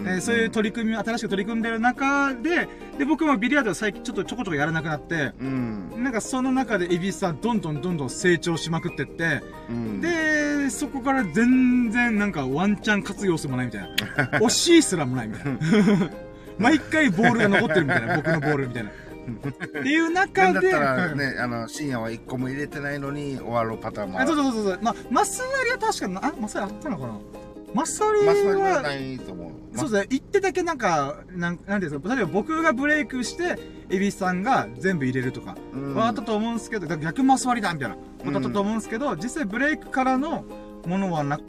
[0.07, 2.68] えそういう取り組み、新しく取り組んでる中で、
[2.99, 13.89] で、僕もビリヤード最近ちょっとちょこちょこやらなくなって、うん、なんかその中でエビスさんどんどんどんどん成長しまくってって、うん、で、そこから全然なんかワンチャン勝つ要素もないみたいな。
[14.41, 15.59] 惜しいすらもないみたいな。
[16.59, 18.91] 毎回ボールが残ってるみたいな、僕のボールみたいな。
[19.29, 20.70] っていう中で。
[20.70, 24.29] だったらね、あの、深夜は1個も入れてないのに終わるパターンもある。
[24.29, 24.79] そうそうそうそう。
[24.83, 27.18] まあ、マス割りは確かに、あ、マス割りあったのかな？
[27.74, 28.35] マス割りは。
[28.35, 29.79] マス割りはないと思う。
[29.79, 30.07] そうですね。
[30.11, 33.59] 言ってだけなんか、なん、なんていうんですか、例えば僕がブレイクして、
[33.91, 35.57] エビさんが全部入れるとか、
[35.95, 40.45] はあったと思うんですけど、逆マス割りだみたいなことだったと思うんですけど、実際ブレイクからの、
[40.87, 41.47] ものはなかっ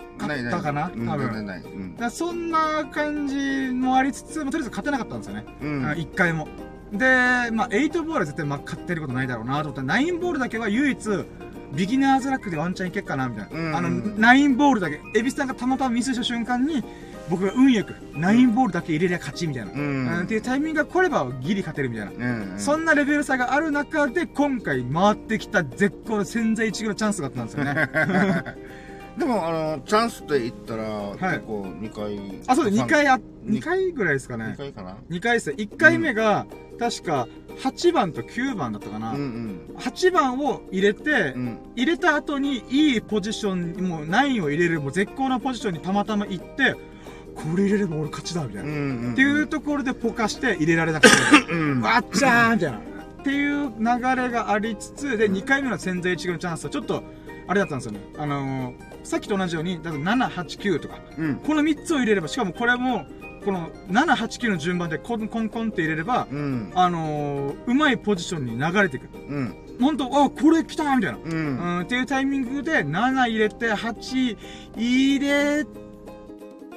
[0.50, 1.96] たかな多分。
[1.98, 5.46] なそんな感じもありつつ、とりあえず勝てなかったんですよね。
[5.62, 6.48] うん、1回も。
[6.92, 11.00] で、まあ、8ボールは絶対まあ勝ってることないだろうなと思ったら、9ボールだけは唯一、
[11.74, 13.60] ビギナーズラックでワンチャンいけっかな、みたいな。
[13.60, 16.84] うん、あの、9ボールだけ、エビスさんがたまたまミスした瞬間に、
[17.30, 19.72] 僕が運よく、9ボールだけ入れりゃ勝ち、みたいな。
[19.72, 22.32] うん、っていうタイミングが来ればギリ勝てるみたいな。
[22.32, 27.76] うん、そんなレベル差がある中で、今回回ってきた絶好の潜在一遇のチャンスがあったんですよね。
[29.20, 32.42] でも、あの、チャンスって言ったら、結構2回。
[32.48, 34.56] あ、そうです、2回あ、2回ぐらいですかね。
[34.56, 35.56] 2回かな ?2 回ですね。
[35.58, 36.48] 1回目が、
[36.80, 39.12] 確か、8番と9番だったかな。
[39.12, 46.76] うんうん、8番を入れて、うん、入れた後にいいポジション、もう9を入れる、もう絶好なポジションにたまたま行って、
[47.36, 49.14] これ入れれば俺勝ちだ、みたいな、うんうんうん。
[49.14, 52.78] っていうところでポカして入れられなくて、わっちゃーみたいな。
[52.78, 52.82] っ
[53.22, 57.04] ていう流れがありつつ、で、2回目の潜在一遇のチャンスはちょっと、
[57.48, 58.00] あれだったんですよね。
[58.18, 63.08] あのーさっきと同じように、だから7、8、9とか、うん、この3つを入れれば、しかもこれも、
[63.44, 69.10] この7、8、9の順番でコンコンコンって入れれば、うん、あのー、うまいポジションに流れていく。
[69.16, 69.56] うん。
[69.82, 71.18] 本当あ、これ来たみたいな。
[71.18, 71.32] うん。
[71.32, 71.36] う
[71.80, 74.38] ん、っていうタイミングで、7入れて、8
[74.78, 75.66] 入れ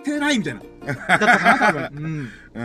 [0.02, 0.62] てないみたいな。
[0.86, 1.90] だったかな、多分。
[1.94, 2.04] うん。
[2.04, 2.64] うんうん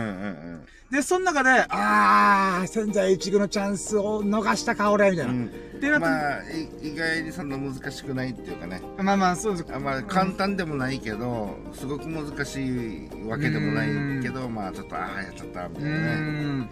[0.56, 0.66] ん。
[0.90, 5.32] で、その中で、あー、潜在一遇のチャンスを逃したか、俺、みたいな。
[5.32, 5.50] うん
[5.80, 6.42] でなまあ
[6.82, 16.68] 意外にそんな難しくないっていうかねまあまあそうですまあ簡単でもないけど、すごく難しいわけでもないけどまあちょっとああやっちゃったみたいなね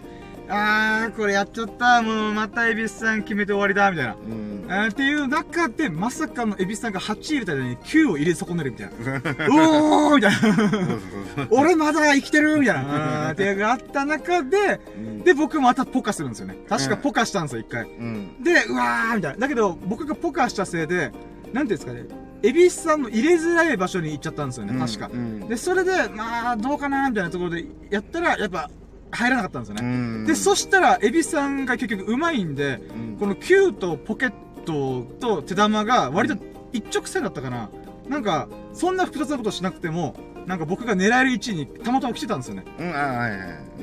[0.49, 2.01] あー、これやっちゃった。
[2.01, 4.13] もう、またエビスさん決めて終わりだ、みたいな。
[4.13, 4.65] うん。
[4.69, 8.93] あっていう中で、まさかのエビスさんが8入れたのに9を入れ損ねるみたいな。
[10.07, 11.47] おーみたいな。
[11.49, 13.31] 俺まだ生きてるみたいな。
[13.31, 16.57] っていうのがあった中で、うん、で、僕またポカするんですよね。
[16.67, 17.83] 確かポカしたんですよ、一回。
[17.83, 19.37] うん、で、うわーみたいな。
[19.39, 21.11] だけど、僕がポカしたせいで、
[21.53, 22.05] なんていうんですかね。
[22.43, 25.09] エビスさんの入れづらい場所に行っちゃったんですよね、確か。
[25.11, 28.69] うん、で、それで、まあ、どうかなみたいなところでやったら、やっぱ、
[29.11, 30.27] 入らなかったんですよね。
[30.27, 32.79] で、そしたら、エビさんが結局うまいんで、
[33.19, 34.33] この Q とポケッ
[34.65, 36.37] トと手玉が割と
[36.73, 37.69] 一直線だったかな。
[38.09, 42.63] なんか、そんな複雑なことしなくても、なんか僕が狙える位置にたまたま来てたんですよね。
[42.79, 43.27] うん、はいは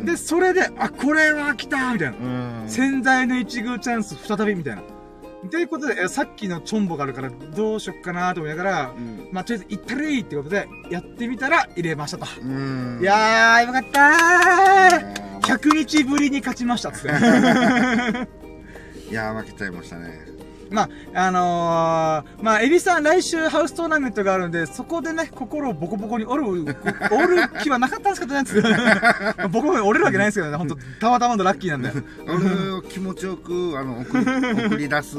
[0.03, 0.07] い。
[0.07, 2.69] で、それで、あ、これは来たみたいな。
[2.69, 4.83] 潜在の一遇チャンス再びみたいな。
[5.51, 12.27] ということで、さっきのチョンボがあるから、どうしよっかなと思いながら、うん、まあ、とりあえず行ったれいってことで、やってみたら入れましたと。
[12.27, 17.09] いやー、よかったー !100 日ぶりに勝ちましたっつって。
[19.11, 20.34] いやー、負けちゃいましたね。
[20.75, 26.51] まあ、あのー、まあ、エビさん来週ハウストーナメントがあるんで、そこでね、心をボコボコに折る、
[27.15, 28.43] 折る気はなかったんですけどね、
[29.51, 31.93] ボコボコに折れるわけないですけどね、本当たまたまのラッキーなんで。
[32.27, 34.25] 俺を気持ちよく、あの、送り、
[34.67, 35.17] 送り出す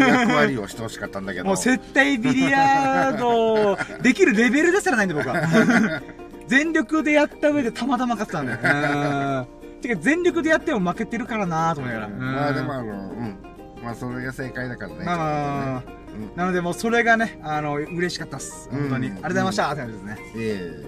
[0.00, 1.44] 役割をしてほしかったんだけど。
[1.44, 6.02] もう絶対ビリヤードできるレベルですらないんで、僕は。
[6.48, 9.46] 全力でやった上でたまたま勝ったんだよ。
[9.80, 12.08] てか、全力でやっても負けてるからなと思いながら。
[12.08, 13.47] まあでもあの、うん。
[13.82, 15.04] まあそれが正解だからね。
[15.04, 15.82] まあまあ、
[16.14, 18.68] うん、なのでもうそれがね、あの、嬉しかったっす。
[18.70, 19.06] 本当に。
[19.06, 20.18] ありがとうございましたって感じですね。
[20.36, 20.84] え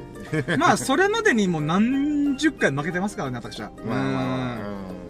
[0.48, 3.70] え まあそれまでにもう何十回負けてますからね、私は。
[3.84, 5.00] まあまあまあ。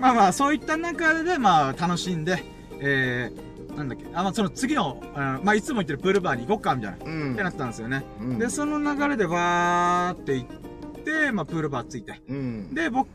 [0.00, 2.42] まあまあ、そういった中で、まあ楽しんで、
[2.80, 8.02] えー、なんだっけ、あ、まあその次の、あまあいつも言ってるプールバーに行こっか、みたいな、うん、ってなったんですよね。
[8.18, 12.20] うん、で、その流れでわーって行って、まあプールバーついて。
[12.28, 13.08] うん、で、僕、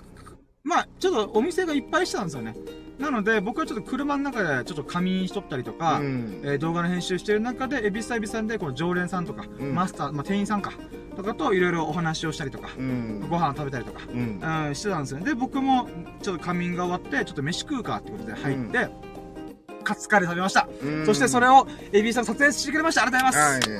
[0.65, 2.55] まあちょっとお店がいっぱいしたんですよね。
[2.99, 10.71] なので、僕はちょっと車の中でちょっと仮眠しとったりとか、うん、えー、動画の編集してる中で、エビスタエビさんで、この常連さんとか、うん、マスター、まあ、店員さんか、
[11.15, 15.25] とかといろいろお話をしたりとか、うん、ご飯を食べたりとか、うん、うん、してたんですよね。
[15.25, 15.89] で、僕も
[16.21, 18.87] ちょっと仮眠が終わって、ちょっと飯食うかってことで入って、
[19.83, 20.69] カツカレー食べました。
[21.05, 23.03] そしてそれを、エビさん撮影してくれました。
[23.03, 23.71] ありがとうございま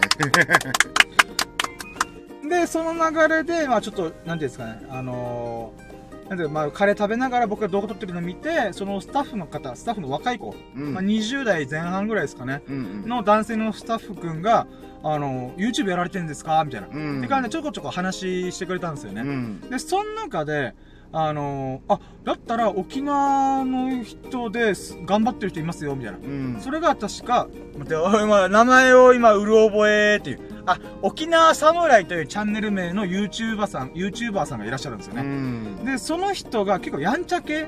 [2.44, 2.50] す。
[2.50, 5.85] で、その流れで、まあちょっと、なんていうんですかね、あのー
[6.30, 14.66] なんで、まあ、カレー食べながら僕が動画撮ってるのを見て、そのスタッフの方、スタッフの若い子、うん、まあ、20代前半ぐらいですかね、うんうん、の男性のスタッフくんが、
[15.04, 16.64] あの、YouTube やられてるんですか？
[16.66, 16.88] みたいな。
[16.88, 19.22] うん、って感じでちょこちょこ話してくれたんですよね。
[19.22, 20.74] うん、で、その中で、
[21.18, 24.74] あのー、あ、だったら沖縄の人で
[25.06, 26.18] 頑張ってる人いますよ、みたいな。
[26.18, 27.48] うん、それが確か、
[27.78, 30.40] 待って、おい、ま名前を今、うる覚えっていう。
[30.66, 35.22] あ、沖縄侍というチャンネル名の YouTuber さん、YouTuber さんがいらっしゃるんですよね。
[35.22, 37.68] うん、で、その人が結構やんちゃ系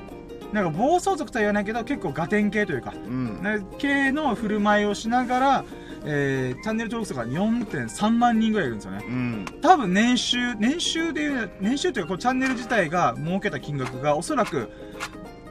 [0.52, 5.64] なんか暴走族とは言わないけど、結構ガテン系というか、うん、系の振る舞いをしながら、
[6.10, 9.04] えー、チャンネル登録者が4.3万人ぐらいいるんですよね。
[9.06, 14.70] うん、多分年収、年収でいう、年収というかこうチャンネル自体が儲けた金額がおそらく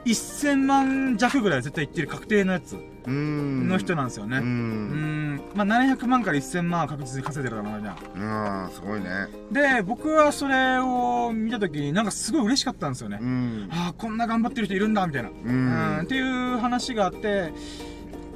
[0.04, 4.38] 1000万弱ぐらい絶対いってる確定のやつの人なんですよね。
[4.38, 5.40] うん。
[5.54, 8.70] まあ700万から1000万は確実に稼いでるからな、じゃん。
[8.72, 9.28] すごいね。
[9.52, 13.18] で、僕はそれを見たときになんかすごい嬉しかったんですよね。
[13.20, 15.28] うん、ああ、こんな頑張ってる人いるんだ、みたいな。
[15.30, 16.00] うん。
[16.02, 16.20] ってい
[16.54, 17.52] う話があって、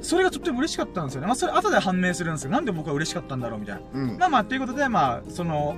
[0.03, 1.27] それがとっても嬉しかったんですよね。
[1.27, 2.51] まあ、それ後で判明するんですよ。
[2.51, 3.81] なんで僕は嬉しかったんだろうみたいな。
[3.93, 5.75] うん、まあまあ、っていうことで、まあ、その、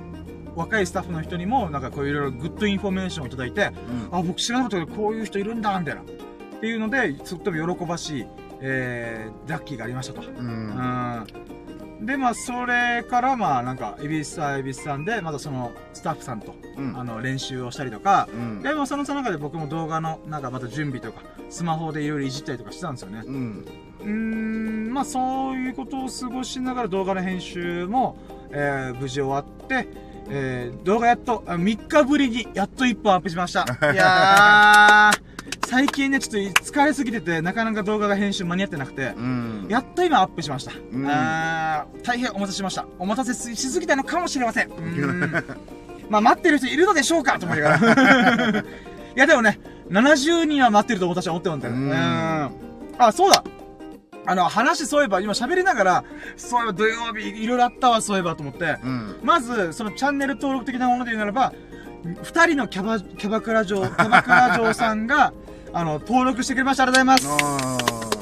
[0.56, 3.72] 若いスタッフの人にも、なんかこういろいろ good information をいただいて、
[4.10, 6.00] うん、あ、僕知らなかったけど、こういう人いるんだ、みたいな。
[6.00, 6.04] っ
[6.60, 8.26] ていうので、とっても喜ばしい、
[8.60, 10.22] えー、ラッキーがありましたと。
[10.22, 11.26] うん、うん
[12.00, 23.22] で、まあ、それから、まあ、なんか、エビスさん、エビスさんで、またその、スタッフさんと、うん、あの、練習をしたりとか、うん、で、もその中で僕も動画の、なんか、また準備とか、スマホでいろいろいじったりとかしてたんですよね。
[23.24, 23.66] うん。
[24.02, 28.18] うん、まあ、そういうことを過ごしながら動画の編集も、
[28.50, 29.88] えー、無事終わって、
[30.28, 33.62] えー、動画やっと、3日ぶりに、やっと1本アップしました。
[33.92, 35.35] いやー、
[35.66, 40.70] 最近ね、ちょっと疲れすぎてて、なかなか動画が編集間に合ってなくて、うん、やっと今アップしました。
[40.92, 42.86] うん、あ大変お待たせしました。
[43.00, 44.68] お待たせしすぎたのかもしれません。
[44.70, 45.44] ん
[46.08, 48.60] まあ、待ってる人いるのでしょうかと思いながら。
[48.60, 48.64] い
[49.16, 49.58] や、でもね、
[49.90, 51.74] 70人は待ってると私は思ってるんだよ。
[51.74, 52.50] うん。
[52.98, 53.42] あ、そうだ
[54.24, 56.04] あの、話そういえば、今喋りながら、
[56.36, 61.52] そういえば土曜日いろいろあったわ、そういえばと思って、うん、まず、そのチャンネル登録的なもので言うならば、
[62.22, 65.32] 二人のキャバ、キャバクラ嬢、キャバクラ嬢さんが、
[65.76, 66.84] あの、登録してくれました。
[66.84, 68.16] ありがとうございます。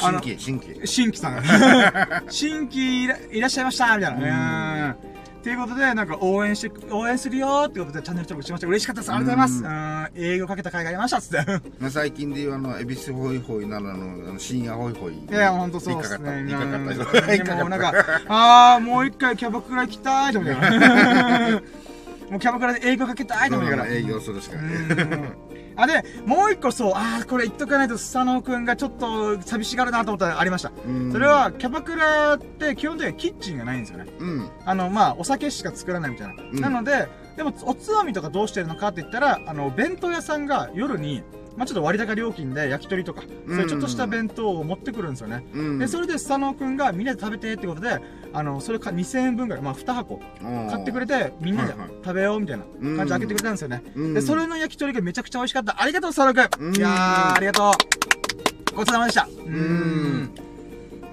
[0.00, 0.86] 新規、新規。
[0.86, 2.22] 新規さんが。
[2.32, 4.86] 新規いらいらっしゃいましたみたいな。
[4.86, 4.90] うん。
[4.92, 4.94] っ
[5.42, 8.66] ていうことで、なんか応援して、応援するよってことでチャンネル登録しました。
[8.66, 9.12] 嬉しかったです。
[9.12, 10.16] ありがとうございます。
[10.16, 10.24] うん。
[10.24, 11.52] 営業かけた甲斐がありましたっつって。
[11.78, 15.12] まあ最近で言うあの、エビスホイホイならの、深夜ホイホイ。
[15.12, 16.46] いや、ほんとそうですね。
[16.48, 17.34] 引っかかった。
[17.34, 17.56] 引っかかった。
[17.56, 17.92] もうなんか、
[18.28, 20.58] あー、もう一回キャバクラ行きたいと思って。
[22.30, 23.90] もうキャバクラで営業かけたいと思いながら。
[23.90, 25.47] 営業するしかない。
[25.78, 30.72] あ、で、もう一個そう、ああ、これ言っとかないと、スサノオくんがちょっと寂しがるなと思ったらありました。
[31.12, 34.06] それは、キャバクラって基本的にはキッチンがないんですよね。
[34.18, 34.50] うん。
[34.64, 36.42] あの、まあ、お酒しか作らないみたいな。
[36.42, 37.08] うん、なので、
[37.38, 41.22] でも、おつまみとかどうしてるのかって言ったら、あの、弁当屋さんが夜に、
[41.56, 45.46] まあ、ちょっと割高料金で焼き鳥とか、そういうちょっとした弁当を持ってくるんですよね。
[45.54, 48.00] うん、で、それでスサノオくんがみんなで食べてってことで、
[48.32, 50.20] あの、それか2000円分ぐらい、まあ2箱
[50.68, 51.74] 買ってくれて、みんなで
[52.04, 53.82] 食べようみたいな感じで開けてくれたんですよね。
[54.14, 55.80] で、それの焼き鳥がめちゃくちゃ美味しかった。
[55.80, 56.76] ありがとう、スサノオくん。
[56.76, 58.74] いやー、ありがとう。
[58.74, 59.28] ごちそうさまでした。
[59.46, 60.47] うん。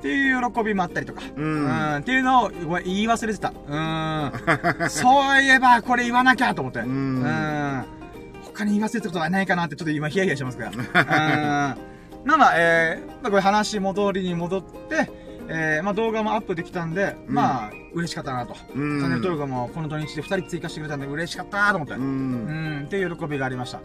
[0.05, 1.23] っていう喜びもあったりとか。
[1.35, 1.95] うん。
[1.97, 2.49] っていうのを
[2.83, 3.51] 言い忘れてた。
[3.67, 4.31] うん。
[4.87, 6.81] そういえば、これ言わなきゃと思って。
[6.81, 7.23] うん。
[7.23, 7.85] うん
[8.43, 10.71] 他に言わせたことはないかなってちょっと今ヒヤヒヤしてますから。
[10.71, 10.77] うん。
[12.23, 15.09] まあまあ、えー、まあこれ話戻りに戻って、
[15.49, 18.53] えー、まあ動画もアップできたんで、うん、まあ、嬉しかったなと。
[18.53, 21.95] チャンネル登録もこの土日で2人追加してくれたんで嬉しかったなと思って。
[21.95, 22.01] うん。
[22.01, 22.05] う
[22.81, 23.81] んっていう喜びがありました。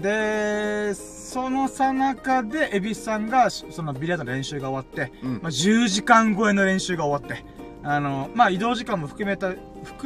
[0.00, 7.44] で、そのさなかで、エビさんが、そのビリヤードの練習が終わって、うん、まあ10時間超えの練習が終わって、
[7.86, 9.52] あの、まあ、移動時間も含めた、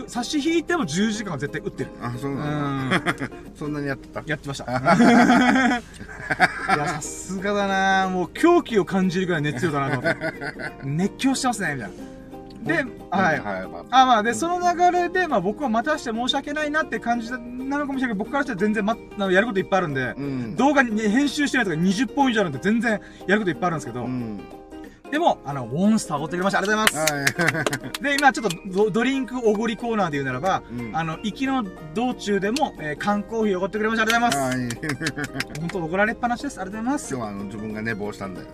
[0.09, 1.91] 差し引いても10時間は絶対打ってる。
[2.03, 3.01] あ、そうなんだ。
[3.55, 4.20] そんなにやってた？
[4.26, 4.64] やってました。
[6.74, 10.18] いや、さすがだなもう狂気を感じるぐらい熱量だなと思って。
[10.82, 11.95] 熱狂してますね、みたいな。
[12.63, 13.41] で、はい。
[13.41, 18.97] はい、あ、まあ、で、その流れで、まあ、僕はまたして申し訳ないなって感じなのかもしれないけど、僕からしては全然、ま、
[19.31, 24.41] やることいっぱいあるんで、うん、動画に編集してないとか20本以上あるんで、全然やることいっぱいあるんですけど、うん
[25.11, 26.59] でも、あの、モンスターおごってくれました。
[26.59, 28.03] ありがとうございます。
[28.03, 34.03] で、今ちょっとドリンクおごりコーナーで言うならば、うん、あの、行きの道中でも、えー、缶コーヒーおごってくれました。
[34.03, 35.61] ありがとうございます。
[35.61, 36.61] 本当おごられっぱなしです。
[36.61, 37.15] ありがとうございます。
[37.15, 38.47] 今日はあの、自分が寝坊したんだよ。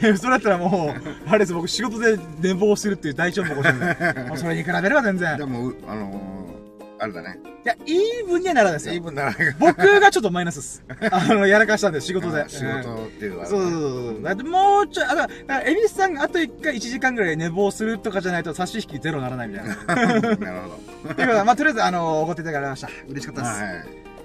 [0.00, 4.36] い やそれだったらもう、あれです、僕仕事で寝坊するっていう大丈夫起こしてるんで。
[4.36, 5.36] それに比べれば全然。
[5.38, 6.53] でも、あのー
[6.98, 7.38] あれだね。
[7.64, 8.94] いや、イーブンにはならないですよ。
[8.94, 9.56] イーブンならない。
[9.58, 10.84] 僕がちょっとマイナスです。
[11.10, 12.44] あの、やらかしたんで、仕事で。
[12.48, 14.22] 仕事っていうのは、そうそうそう。
[14.22, 19.76] だってもうちょい、あ、だから、エビスさんがあと1回1時間ぐらい寝坊するとかじゃないと差し引きゼロならないみたいな。
[19.96, 21.14] なるほど。
[21.14, 22.88] ということで、まあ、とりあえず、あの、おごっていただきました。
[23.08, 23.62] 嬉しかったです。
[23.62, 23.70] は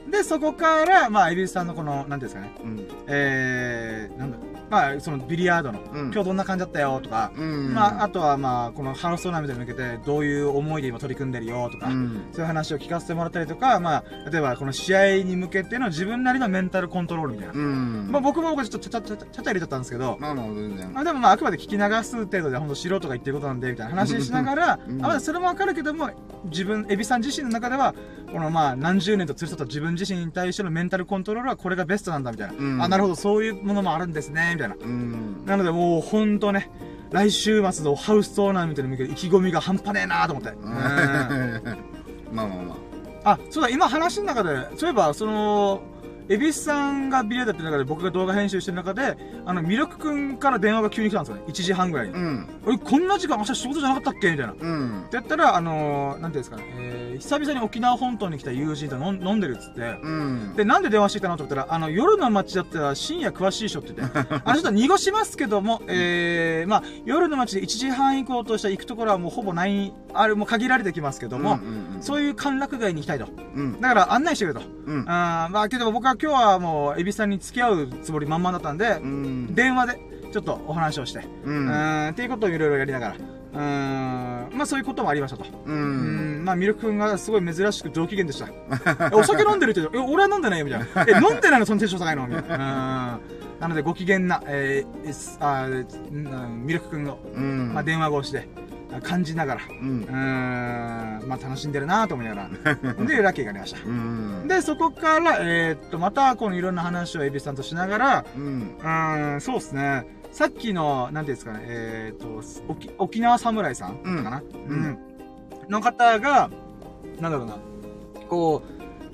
[0.08, 0.12] い。
[0.12, 2.52] で、そこから、まあ、エビスさんのこの、なんですかね。
[2.64, 4.38] うん、えー、なんだ
[4.70, 17.54] まあ、そのビリヤードの、うん、今日どんな感じだったよとか、うん、まあ、あとはまあ、このハウストーナメントに向けてどういう思いで今取り組んでるよとか、うん、そういう話を聞かせてもらったりとか、まあ、例えばこの試合に向けての自分なりのメンタルコントロールみたいな。
[17.54, 26.10] まあ、僕も僕ちょっとちゃちゃちゃちゃちゃ入れちゃったんですけど、まあ、まあ、でもまあ、あくまで聞き流す程度で本当素人が言ってることなんで、みたいな話しながら、あまあ、それもわかるけども、
[26.46, 27.94] 自分、エビさん自身の中では、
[28.32, 32.84] このまあ、何十年と連れ添った自分自身に対してのメンタルコントロールはこれがベストなんだみたいな。
[32.84, 34.76] あ、なるほど、そういうものもあるんですね、みたいな。
[35.46, 36.70] なのでもうほんとね、
[37.12, 40.52] 来週末のハウストーナメントに向けて意気込みが半端ねえなと思って。
[42.32, 42.78] まあまあま
[43.26, 43.32] あ。
[43.32, 45.82] あ、そうだ、今話の中で、そういえば、その、
[46.30, 51.44] 恵比寿さんがビデオだってる中で僕が動画編集してる中で、あの、ミルクくんから電話が急に来たんですよね。
[51.48, 52.14] 1時半ぐらいに。
[52.14, 52.48] うん。
[52.66, 54.32] 俺、こんな時間明日仕事じゃなかったっけ？
[54.32, 54.54] みたいな。
[54.60, 55.04] うん。
[55.08, 60.54] ってやったら、あのー、なんていうんですかね、えー、久々に沖縄本島に来た友人と飲んでるっつって、うん。
[60.56, 61.38] で、なんで電話してきたの？
[61.38, 73.28] と思ったら、あの、夜の街だったら深夜詳しいっしょって言って、 あの人は濁しますけども、えー、まあ、夜の街で1時半以降としたら行くところはもうほぼない、あれも限られてきますけども、うんうんうん、そういう歓楽街に行きたいと。
[73.56, 73.82] うん。
[73.82, 74.62] だから案内してくれと。
[74.86, 75.06] うん。
[75.08, 80.00] あまあ、けど僕は今日はもう、エビさんに付き合うつもり満々だったんで、うん、電話で
[80.34, 82.10] ちょっとお話をして、うん、うん。
[82.10, 83.16] っていうことをいろいろやりながら、
[83.54, 84.58] うん。
[84.58, 85.46] まあそういうこともありましたと。
[85.66, 86.44] うん。
[86.44, 88.50] まあミルク君がすごい珍しく上機嫌でした。
[89.16, 90.88] お酒飲んでるって言俺は飲んでないよみたいな。
[91.08, 92.28] え、飲んでないのそのテンション高いの？
[92.28, 93.20] みたいな。
[93.62, 95.68] なのでご機嫌な、えー、あ
[96.50, 98.48] ミルク君の、うん、まあ電話越しで、
[99.04, 101.28] 感じながら、うん、うん。
[101.28, 102.76] まあ楽しんでるなと思いながら、
[103.06, 103.80] で、ラッキーがありました。
[103.86, 108.78] うん、で、そこから、えー、っと、また、このいろんな話をエビさんとしながら、うん、
[109.34, 110.06] うんそうですね。
[110.32, 114.98] さっきの、なんていうんですかね、えー、っと、沖沖縄侍さんかな、うん、
[115.70, 116.50] の方が、
[117.20, 117.58] なんだろうな、
[118.28, 118.64] こ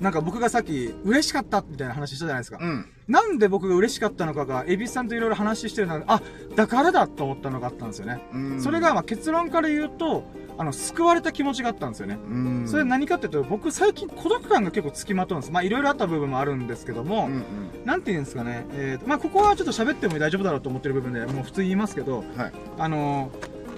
[0.00, 2.58] う、なんか僕がさっき嬉しかったみたいな話したじゃないですか。
[2.60, 2.86] うん。
[3.08, 6.22] なんで僕が嬉しかったのかが、エビスさんといろいろ話してるのが、あ、
[6.56, 8.20] だからだと思ったのがあったんですよね。
[8.32, 8.60] うん。
[8.60, 10.24] それが、まあ結論から言うと、
[10.58, 12.18] あの、救われた気持ちがあったんですよね。
[12.28, 12.64] うん。
[12.66, 15.52] それ何かっていうと、僕最近孤独感が結構つきまとうんです。
[15.52, 17.44] まあいろいろあった部分もあるんですけども、うんうん、
[17.84, 18.66] なんて言うんですかね。
[18.72, 22.52] えーと、まあここはちょっと喋っても大丈夫だろうと思ってる部分で、もう普通に言いますけど、はい。
[22.78, 23.30] あの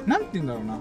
[0.07, 0.79] ー、なんて言うんだろうな。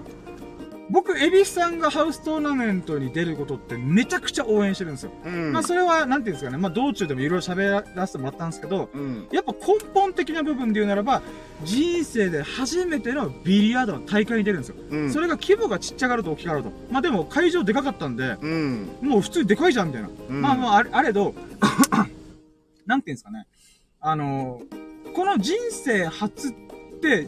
[0.90, 5.12] 僕、エビスさんがハウストーナメントに出ることってめちゃくちゃ応援してるんですよ。
[5.24, 9.58] うん、まあそれは、なんていうんですかね、まあ道中でもいろいろ喋らせてもらったんですけど、うん、やっぱ根
[9.92, 11.22] 本的な部分で言うならば、
[11.62, 14.76] 人生で初めてのビリヤードの大会に出るんですよ。
[14.90, 16.72] うん、それが規模がちっちゃがると大きかると。
[16.90, 18.36] まあでも会場でかかったんで、
[19.02, 20.08] もう普通にでかいじゃんみたいな。
[20.30, 21.34] まあまああれ、あれど、
[22.86, 23.46] なんていうんですかね。
[24.00, 26.67] あのー、この人生初って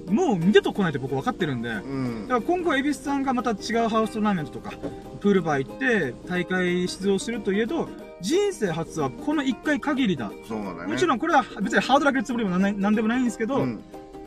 [0.09, 4.73] もう二度と来ないって僕分かってるんで、うん、だから今後、恵比寿さんがまた違うハウストーナメントとか、
[5.21, 7.89] プールバー行って大会出場するといえど、
[8.21, 10.31] 人生初はこの1回限りだ。
[10.47, 10.93] そうだね。
[10.93, 13.81] もちろんこれは別にハードル上げるつもりもなんでもないんですけど、うん、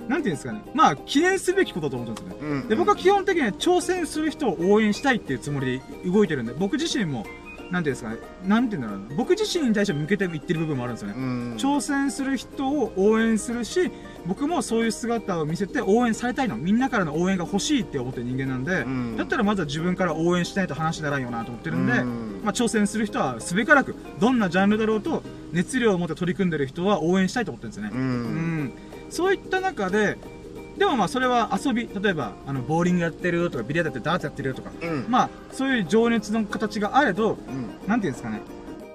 [0.07, 0.61] なんていうんですかね。
[0.73, 2.55] まあ、記念すべきことだと思ってるんですよね。
[2.61, 7.25] うん、で、僕は基本的には挑戦する人を応援したいっていうつもりで動いてるんで、僕自身も、
[7.73, 11.15] なんていうんですかね、なんていうんだろう僕自身に対して向けて言ってる部分もあるんですよね。
[11.57, 13.91] 挑戦する人を応援するし、
[14.27, 16.55] 僕もそういう姿を見せて応援されたいの。
[16.55, 18.85] みんなからの応援が欲しいって思ってる人間なんで、
[19.17, 22.03] だったらまずは自分から応援しないと話にならんよなと思ってるんで、
[22.43, 27.91] まあ挑戦する人はすべからく、どんなジャンルだろうと、熱量を持って取り組んでる人は応援したいと思ってるんですよね。
[27.91, 28.73] うん。
[29.09, 30.19] そういった中で、
[30.83, 38.41] でもまあそれは遊び、例えば、あの、ボーリングやってるとか、ビリヤードやってダーツやってるとか、うん、まあ、そういう情熱の形があれど、うん、なんていうんですかね。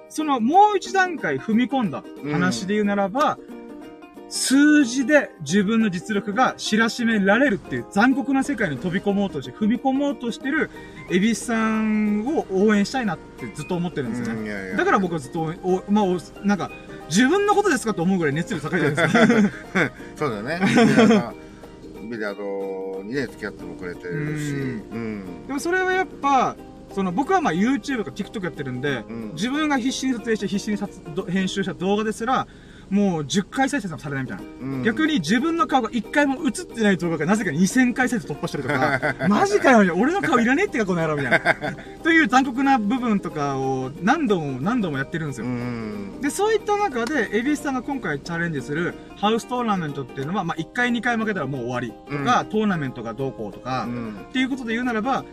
[0.07, 10.69] その、もう一段階踏み込んだ話で言うならば、うん、数字で自分の実力が知らしめられるっていう残酷な世界に飛び込もうとして、踏み込もうとしてる、
[11.09, 14.45] エビスさんを応援したいなってずっと思ってるんですよね。
[14.45, 16.05] いやいやだから僕はずっと、お、まあ、
[16.45, 16.69] なんか、
[17.09, 19.91] 自分のことですかと思うぐらい熱量高いじゃないですか。
[20.15, 21.48] そうだよね。
[22.09, 24.51] ビリヤードにね、付き合ってもくれてるし。
[24.51, 24.55] う
[24.97, 25.47] ん。
[25.47, 26.55] でもそれはやっぱ、
[26.93, 30.89] その僕はまあ YouTube とか TikTok やってるんで、うん、自分が必死に撮影して必死に撮
[31.29, 32.47] 編集した動画ですら、
[32.89, 34.43] もう10回再生されないみたいな。
[34.61, 41.75] うん、逆に自分の顔が1回も映ってない動画がなぜか2000回再生突破してるとか、 マジかよ、俺の顔いらねえってか、この野郎みたいな。
[42.03, 45.45] という残酷な部分とかを何度も何度もやってるんですよ。
[45.45, 53.87] うん、で、そういった中で、エビスさんが今回チャレンジするハウストーナメントっていうのは、まあ1回2回負けたらもう終わりとか、うん、トーナメントがどうこうとか、
[54.29, 55.23] っていうことで言うならば、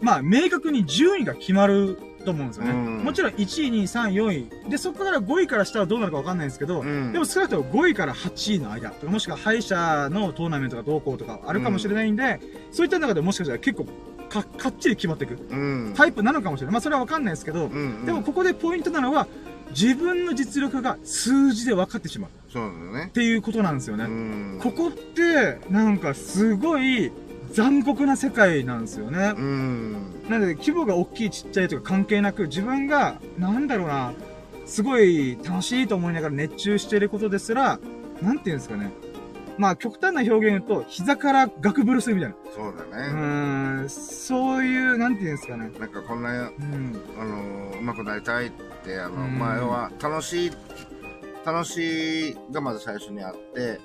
[0.00, 1.98] まあ明確に順位が決まる
[2.28, 2.70] と思うんですよね。
[2.72, 4.70] うん、もちろん1位、2位、3位、4位。
[4.70, 12.40] で、そこから5位から下はどうなるかわかんないんですけど、うん、でも少なくとも5位から8位の間とか、もしくは敗者のトーナメントがどうこうとかあるかもしれないんで、うん、
[12.74, 13.86] そういった中でもしかしたら結構
[14.28, 15.38] か、かっちり決まっていく、
[15.94, 16.72] タイプなのかもしれない。
[16.74, 19.26] まあそれはわかんないですけど、うんうん、でもここでポイントなのは、
[19.70, 22.30] 自分の実力が数字で分かってしまう。
[22.50, 22.62] そう
[22.92, 23.06] だね。
[23.08, 24.58] っていうことなんですよね。
[24.60, 27.12] ここって、なんかすごい、
[27.52, 29.32] 残酷な世界なんですよね。
[29.36, 29.92] うん。
[30.28, 34.12] なので、規模が大きいちっちゃいとか関係なく、自分が、なんだろうな、
[34.66, 37.78] すごい楽しいと思いながら熱中していることですら、
[38.22, 38.90] なんていうんですかね。
[39.56, 42.36] まあ、極端な表現言うと、膝からガクブルするみたいな。
[42.54, 43.08] そうだね。
[43.82, 45.70] うん、そういう、なんていうんですかね。
[45.80, 48.50] なんかこんな、うん、あの、うまくなりたいっ
[48.84, 50.52] て、あの、前は、楽しい、
[51.44, 53.80] 楽しいがまず最初にあって、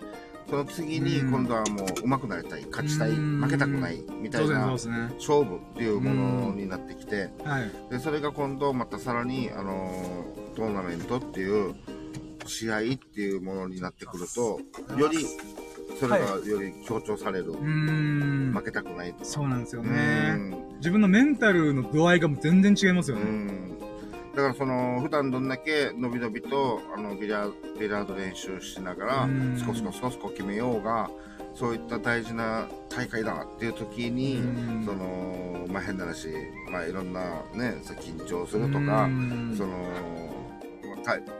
[0.49, 7.29] その次に今度はもう上手くなりたい、勝ちたい、負けたくないみたいな勝負っていうものになってきて、
[7.89, 10.25] でそれが今度またさらに、あの
[10.55, 11.75] トーナメントっていう
[12.45, 14.59] 試合っていうものになってくると、
[14.97, 15.25] より
[15.99, 17.53] それがより強調される。
[17.53, 20.37] 負けたくないそうなんですよね。
[20.77, 23.23] 自分のメンタルの度合いが全然違いますよね。
[24.35, 27.47] だからその、普段どんだけ伸び伸びと、あの、ビラ、
[27.79, 31.09] ビラード練習しながら、スコスコスコスコ決めようが、
[31.53, 34.41] そういった大事な大会だっていう時に、
[34.85, 36.29] その、まあ、変な話、
[36.71, 37.21] まあ、いろんな
[37.53, 39.07] ね、緊張するとか、
[39.55, 40.33] その、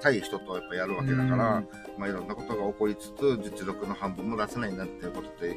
[0.01, 1.63] 対人とやっぱやるわけだから、
[1.97, 5.47] まあ、いろんなことが起こりつつ、実力の半分も出せないなっていうことって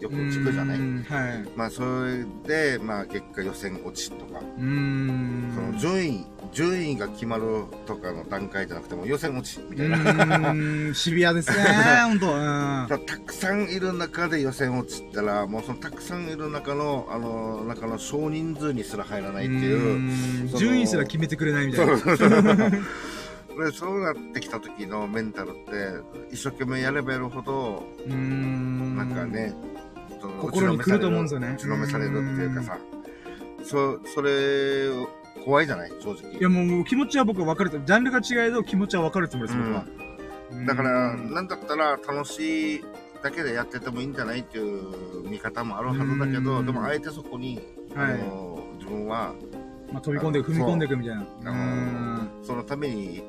[0.00, 10.54] よく聞くじゃない、はい、まあ、それで、まあ、結果予選落ちとか、その順位、順位が決まるとかの段階じゃなくても予選落ちみたいな。
[10.94, 11.56] シビアですね、
[12.04, 12.18] 本
[12.88, 12.98] 当。
[12.98, 20.54] たくさんいる中で予選落ちったら、もうそのたくさんいる中の、あの、中の少人数にすら入らないっていう。
[20.54, 21.96] う順位すら決めてくれないみたいな。
[21.96, 29.54] でそうなってきた時のメンタルって一生懸命やればやるほどうんなんかね
[30.40, 32.78] 心にくると思うんですよね打ちのめされるっていうかさ
[33.64, 34.88] そそれ
[35.44, 36.32] 怖いじゃない正直。
[36.32, 39.84] いやもう気持ちは僕は分かるとジャンルが違えど気持ちは分かるつもりです僕は。
[40.66, 42.84] だからなんだったら楽しい
[43.22, 47.60] だけでやっててもいいんじゃないっていう見方もあるはずだけどでもあえてそこに、
[47.94, 49.34] はい、あの自分は
[49.92, 51.26] まあ、飛び込んで踏み込んでいくみたいな。
[51.44, 51.54] あ
[52.24, 53.22] のそのために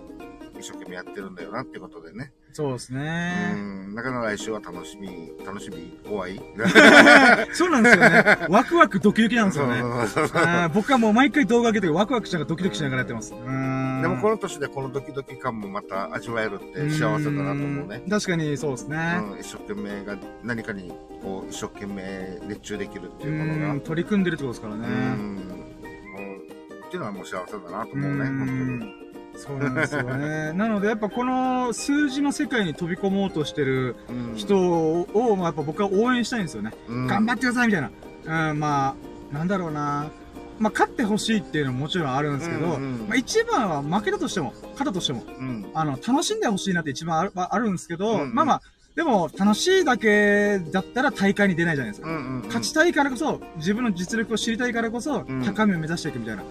[0.57, 2.32] 一生懸命やってるんだよなってことでね。
[2.53, 3.51] そうですね。
[3.55, 3.57] う
[3.91, 3.95] ん。
[3.95, 6.39] だから来週は楽しみ、楽しみ、怖い
[7.51, 8.37] そうなんですよね。
[8.47, 9.81] ワクワクドキドキなんですよね。
[10.73, 13.31] 僕はもう毎回動画上げてワクワクしながらドキドキしながらやってます。
[13.31, 18.03] でもこの年でこのドキドキ感もまた味わえるって幸せだなと思うね。
[18.07, 19.19] 確かにそうですね。
[19.31, 20.93] うん、一生懸命が何かに
[21.23, 23.79] こう一生懸命熱中できるっていうものが。
[23.81, 24.87] 取り組んでるってことですからね。
[24.87, 25.63] うん
[26.93, 29.02] っていうのはもう幸せだなと思うね、本当に。
[29.36, 30.53] そうなんですよね。
[30.53, 33.95] なので、やっぱこの数字の世界に飛び込もうとしてる
[34.36, 36.73] 人を、まあ、やっぱ僕は応援したいんですよね。
[36.88, 38.49] うん、頑張ってくださいみたいな。
[38.49, 38.95] うん、ま
[39.31, 40.09] あ、なんだろうな。
[40.59, 48.61] まあ、勝ってほしいっていうのももちろんあるんですけど、うんうん、まあ、一番は負けたとしても、勝ったとしても、うん、あの、楽しんでほしいなって一番あるあるんですけど、うんうん、まあまあ、
[48.95, 52.09] でも、楽しいだけだったら大会に出ないじゃないですか。
[52.09, 56.43] うんうんうん、勝ちたいからこそ、自分の実力を知りたいからこそ、高みを目指していくみたいな。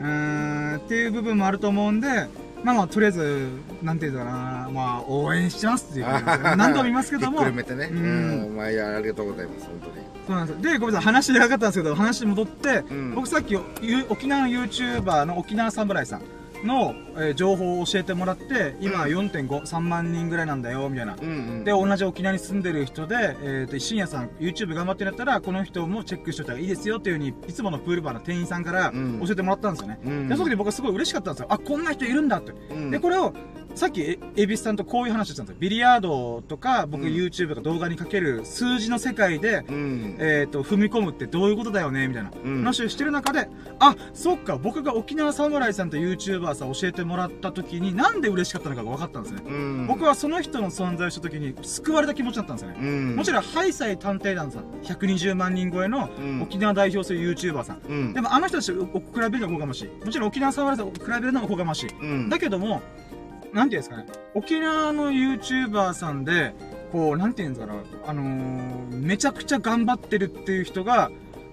[0.00, 2.26] うん、ん、っていう部分もあると思うんで、
[2.64, 3.48] まあまあ、とりあえず、
[3.82, 6.06] なんていうかな、まあ、応援してますっていう。
[6.56, 7.38] 何度も見ますけども。
[7.38, 7.90] ひっくるめてね。
[7.92, 8.44] うん。
[8.46, 10.06] お前ありがとうございます、本当に。
[10.26, 13.54] そうなんですで、ごめんなさい、話でかかったんですけど、話戻って、うん、僕さっき、
[14.08, 16.22] 沖縄の YouTuber の沖縄侍さん。
[16.64, 21.16] の、えー、情報を教えてもらって、今4.5、3万人ぐらいなんだよ、みたいな。
[21.20, 30.00] うんうん、で、同じ沖縄に住んでる人で、えっ、ー、と、深夜さん、YouTube 頑張ってんだったら、この人もチェックしといたらいいですよっていうふうに、いつものプールバーの店員さんから教えてもらったんですよね。
[30.04, 31.46] うん、で、その時僕はすごい嬉しかったんですよ。
[31.50, 32.52] あ、こんな人いるんだって。
[32.70, 33.32] うん、で、これを、
[33.74, 35.56] さっき、エビスさんとこういう話したんですよ。
[35.58, 43.48] ビリヤードとか、僕 YouTube とか動画にかける数字の世界で、うん、えっ、ー、と、踏み込むってどういうことだよねみたいな話をしてる中で、
[43.80, 49.42] あ、そっか、僕が沖縄侍さんと YouTuber さん教えてもらった時に、なんで嬉しかったのかが分かったんですね。
[49.44, 52.76] うん、僕はその人の存在をした時に、救われた気持ちだったんですよね。
[52.80, 56.08] うん、もちろん、ハイサイ探偵団さん、120万人超えの
[56.40, 58.12] 沖縄代表する YouTuber さん。
[58.12, 60.04] でも、あの人たちを比べるのはおこがましい。
[60.04, 62.30] もちろん沖縄侍さんを比べるのはおこがましい。
[62.30, 62.80] だけども、
[63.54, 66.54] なんていうんですかね、沖縄の YouTuber さんで、
[66.90, 71.10] こう、なんていうんですかな、あのー、めちゃくちゃ頑張ってるっていう人が、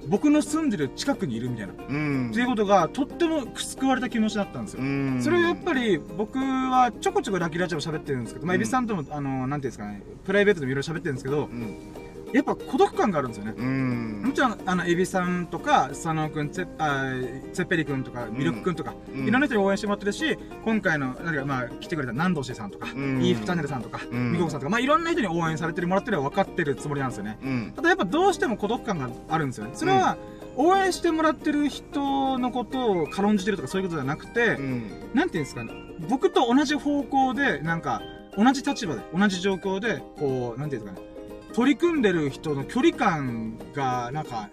[0.07, 1.73] 僕の住んでる近くにいるみたいな。
[1.73, 2.29] うん。
[2.31, 4.81] っていうことが、とっても救われた気持ちだったんですよ。
[4.81, 5.21] うん。
[5.21, 11.77] それはやっぱり、僕はちょこちょこラッキーラジオ喋ってるんですけど、まあ、エビさんとも、あのー、なんていうんですかね、プライベートでもいろいろ喋ってるんですけど、うん
[12.33, 13.51] やっぱ孤独感があるんですよね。
[13.51, 17.13] もちろん、あの、エビさんとか、佐野くん、つあ
[17.53, 27.37] つっぺりくんとか、ミルクくんとか、いろんな人に応援してもらってるし、今回の、なんか、まあ、来てくれた南道氏さんとか、イーフチャンネルさんとか、みここさんとか、まあ、いろんな人に応援されてもらってるのは分かってるつもりなんですよね。
[27.75, 29.71] ただやっぱどうしても孤独感があるんですよね。
[29.73, 30.17] それは、
[30.55, 35.71] 応援してもらってる人のことを軽んじてるとかそういうことじゃなくて、うん、なんていうんですかね、
[36.09, 38.01] 僕と同じ方向で、なんか、
[38.37, 41.10] 同じ立場で、同じ状況で、こう、なんていうんですかね、
[41.53, 44.49] 取り組んでる人の距離感が、なんか、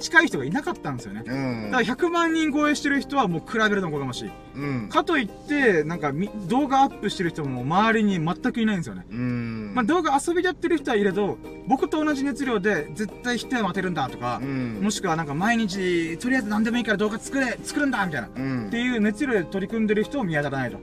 [0.00, 1.22] 近い人がいなかったんですよね。
[1.26, 4.30] うん、だから100万人超えしてる人はもう比べるのもがましい。
[4.54, 6.12] うん、かといって、なんか
[6.46, 9.06] 動画アップしてる人も周りに全くいないんですよね。
[9.10, 18.30] うん、まあ動画遊びでやってる人はいれど、僕と同じ熱量で絶対否定を当てるんだとか、もしくはなんか毎日、とりあえず何でもいいから動画作れ、作るんだみたいな、っ
[18.70, 20.76] ていう熱量で取り組んでる人を見当たらないと。
[20.76, 20.80] っ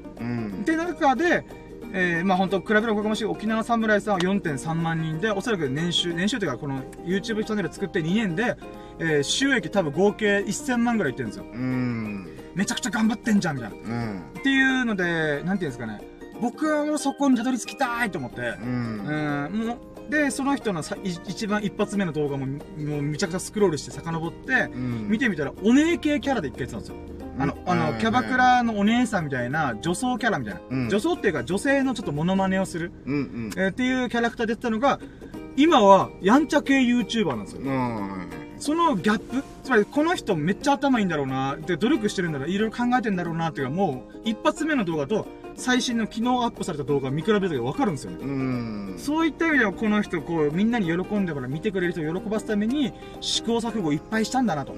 [0.65, 1.45] て中で、
[1.93, 8.57] えー、まあ本当比べるおかがましい沖縄侍さんは4.3万人で、おそらく年収、年収というかこの YouTube チャンネル作って2年で、
[8.99, 11.45] えー、収益多分合計1000万ぐらいいってるんですよ。
[11.53, 12.27] うん。
[12.55, 13.75] めちゃくちゃ頑張ってんじゃん、みたいな。
[13.75, 14.19] うん。
[14.39, 16.01] っていうので、なんていうんですかね。
[16.41, 19.49] 僕はもうそこにたどり着きたいと思って、うん。
[19.49, 26.95] うん、もう、で、その人のさ一番一発目の動画も、もうめちゃくちゃスクロールして遡って、うん、見てみたら、お姉系キャラで一回やってたんですよ。
[27.39, 30.61] あの、あの、キャバクラのお姉さんみたいな女装キャラみたいな。
[30.69, 32.91] うん、女装っていうか女性のちょっとモノマネをする。
[33.05, 34.99] うんうん、えー、っていうキャラクターでやってたのが、
[35.55, 37.61] 今はやんちゃ系 YouTuber なんですよ。
[37.61, 38.29] うん
[38.59, 48.97] そのギャップつまりこの人めっちゃ頭いいんだろうな、で努力してるんだろう、いろいろ考えてんだろうなっていうか、もう一発目の動画と最新の昨日アップされた動画を見比べると分かるんですよね。
[48.97, 54.73] そういった意味ではこの人、こう、みんなに喜んでから見てくれる人を喜ばすために試行錯誤いっぱいしたんだなと。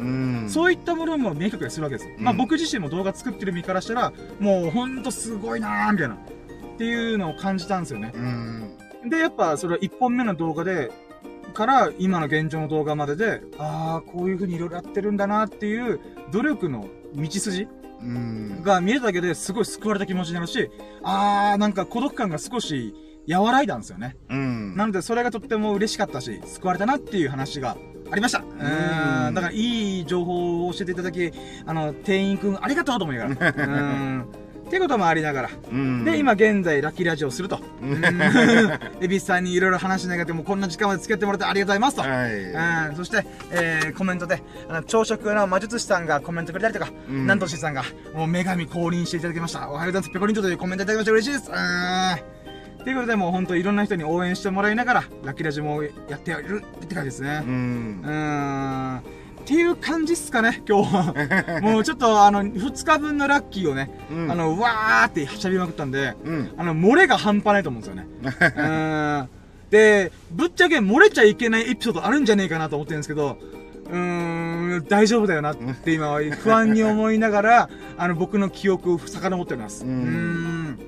[0.48, 2.10] そういったものも明確にするわけです。
[2.18, 6.16] まあ僕自身も動画作ってる身からしたら、もうほんとすごいなーみたいな。
[6.16, 8.14] っていうのを感じたんですよね。
[9.06, 10.92] で、やっぱそれは1本目の動画で、
[11.54, 16.02] から今の現状の動画までで、ああ、こういう風にいろいろやってるんだなっていう
[16.32, 17.68] 努力の道筋
[18.64, 20.70] が見えただけですごい救われた気持ちになるし、
[21.04, 22.94] あー、なんか孤独感が少し
[23.30, 24.18] 和らいだんですよね。
[24.30, 24.76] うん。
[24.76, 27.78] なのでそれがとっても嬉しかったし、救われたなっていう話が
[28.12, 28.40] ありました。
[28.40, 28.44] う
[29.32, 29.34] ん。
[29.34, 31.32] だからいい情報を教えていただき、
[31.66, 33.54] あの、店員くんありがとうと思いながら。
[33.66, 34.45] うん。
[34.66, 35.50] っていうこともありながら。
[35.72, 37.60] うん、で、今現在ラッキーラジオをすると。
[39.00, 42.02] エビスさんにいろいろ話しながらもこんな時間まで付き合ってもらってありがとうございますと。
[42.02, 47.84] はい、うん、そして、えー、コメントで、あの、朝食の魔術師さんがコメントくれたりとか、うん、なんとしさんが、
[48.16, 49.70] もう女神降臨していただきました。
[49.70, 50.10] おはようございます。
[50.10, 51.12] ペコリントというコメントいただきました。
[51.12, 51.52] 嬉しいです。
[51.52, 51.54] う
[52.82, 52.84] ん。
[52.84, 57.44] ということで、もう本当いろんな人に応援してもらいながら、ラッキーラジオもやっているって感じですね。
[57.46, 58.02] うん。
[58.04, 61.62] うんっていう感じっすかね、今日は。
[61.62, 68.08] もうちょっと、あの、2日分のラッキーをね、うん、あの、わーって喋りまくったんで、うん、あの、漏れが半端ないと思うんですよね。
[68.58, 69.30] うん。
[69.70, 73.38] で、ぶっちゃけ漏れちゃいけないエピソードあるんじゃねえかなと思ってるんですけど、
[73.88, 77.70] うーん、大丈夫だよなって今は不安に思いながら、
[78.00, 79.86] あの、僕の記憶を遡っております。
[79.86, 79.92] うん。
[79.92, 80.80] ん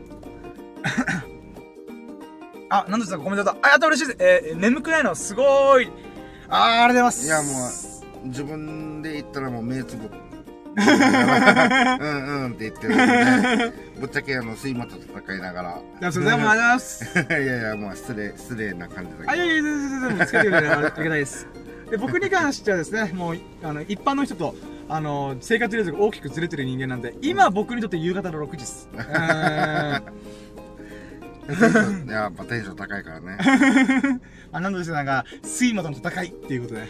[2.70, 3.56] あ、なんですかコメントだ。
[3.62, 4.18] あ、やった嬉しいです。
[4.20, 5.14] えー、眠くないの？
[5.14, 5.92] すごい。
[6.50, 7.26] あー、ありがとうございます。
[7.28, 10.10] いや、もう、自分で言ったらもう目つぶ
[10.80, 12.98] うんうんって言ってるん
[13.72, 15.82] で、ぶっちゃけあの、睡魔と戦いながら。
[16.02, 17.20] いや、それでもありがとうございます。
[17.34, 19.32] いやいや、もう失礼、失礼な感じだけど。
[19.32, 21.48] あ、いやいや、全然全然、つけてくれてありがたいです。
[21.90, 24.56] で、僕に関してはですね、もう、あの、一般の人と、
[24.88, 28.90] あの、生活リズムが大きくずれてる人間なんで、今僕にとって夕方の6時です。
[28.94, 30.04] い や、
[32.12, 33.38] やっぱテンション高いからね。
[34.52, 36.82] あ、なんとしてなんか、睡魔との戦いっていうことで。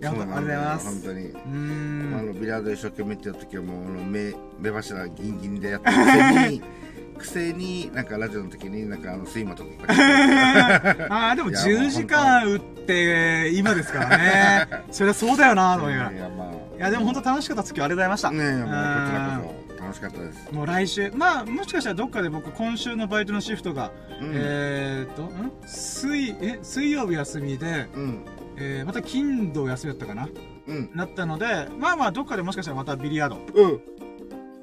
[0.00, 0.86] いや、本当ありがとうございます。
[0.86, 1.26] 本当に。
[1.26, 2.16] うん。
[2.18, 6.62] あの、ビラード一生懸命ってやった時はもう、あの、目、目柱ギンギンでやってるくせに、
[7.18, 11.06] くせに、なんかラジオの時に、なんかあの、睡魔と戦い。
[11.08, 14.68] ああ、でも10時間打って、今ですからね。
[14.90, 16.16] そりゃそうだよな、と思いながら。
[16.16, 16.76] いや、まあ。
[16.76, 18.30] いや、でも本当楽しかった月ありがとうございました。
[18.30, 19.61] ねえ、もうこちらこそ。
[19.92, 20.52] 楽しかったです。
[20.52, 25.52] もう来週まあもしかしたらどっかで僕今週のバイトのシフトが、うん、えっとん？
[25.66, 28.24] 水え水曜日休みで、うん、
[28.56, 30.28] えー、また金土休みだったかな、
[30.66, 33.80] うん、なったのでまあまあどっかでもしかしたらまたビリヤード、うん、やっ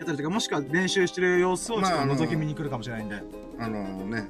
[0.06, 3.22] たりとかもしくは練習してる様子をちょっと覗き見に来るかもしれないんで、
[3.58, 4.28] まあ、あのね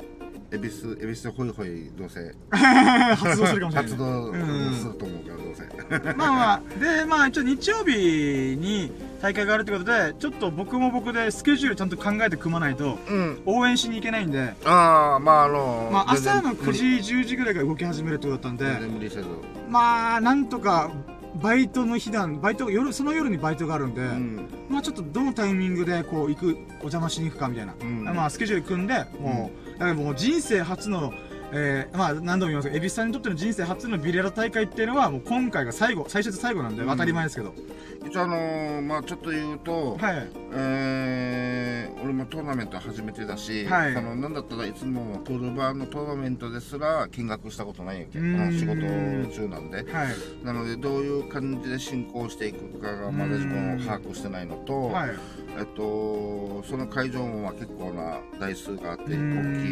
[0.51, 2.33] 恵比寿、恵比寿ホイホイどうせ。
[2.49, 3.91] 発動するかもしれない。
[3.91, 6.13] 発動すると思うから、どうせ。
[6.17, 8.91] まあまあ、で、まあ一応日曜日に、
[9.21, 12.97] 大会があるってことで、ちょっと僕も僕でスケジュールちゃんと考えて組まないと、
[13.45, 18.79] 応援しに行けないんで、ああ、まああのまあ朝の9時、10時ぐらいから動き始めるってことだったんで、
[19.69, 20.89] まあ、なんとか、
[21.35, 27.75] バイトの日段、バイト、夜、その夜にバイトがあるんで、うん、まあちょっとどのタイミングでこう行く、お邪魔しに行くかみたいな。
[27.79, 31.13] うん、まあスケジュール組んで、もう、だからもう人生初の、
[31.53, 37.53] えー、まあ何度も言いますけど、蛭子さんにとっての人生初のビレラ大会っていうのは、もう今回が最後、最初で最後なんで、当たり前ですけど。
[38.05, 40.27] 一応あのー、まあちょっと言うと、はい。
[40.53, 43.93] えー、俺もトーナメント初めてだし、はい。
[43.93, 48.19] その、なんだったらいつもプールバーのトーナメントですら見学したことないわけ。
[48.19, 49.77] 仕事中なんで。
[49.77, 49.85] はい。
[50.43, 55.09] なので、どういう感じで進行していくかが、まだ自分を把握してないのと、はい。
[55.57, 59.15] えっと、その会場もまあ結構な台数があって、大き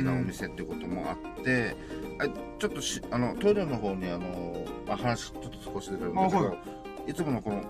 [0.03, 1.75] なお店っていうこともあって、
[2.59, 6.55] ちょっとしあのトイレの方にあの、まあ、話ちょっと少し出てるんだけど、は
[7.07, 7.61] い、いつものこの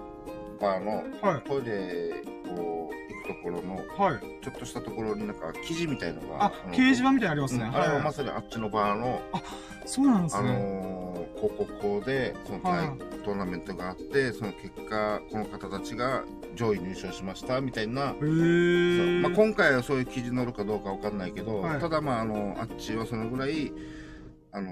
[0.60, 1.04] バーの
[1.42, 9.42] トイレを行くところの、はい、ちょっとしたところになんか記事みたいのがあ掲示板みたいなのありますね、うん、あれはまさにあっちのバーのあ
[9.86, 16.24] そうなんですね、あのー、広告でその、はい、トーナメントがあってその結果この方たちが
[16.56, 23.72] 上位入賞しましたみたいな、まあ、今回はそういう記事載るかどうかわかんないけど、はい、ただまああのあっちはそのぐらい
[24.52, 24.72] あの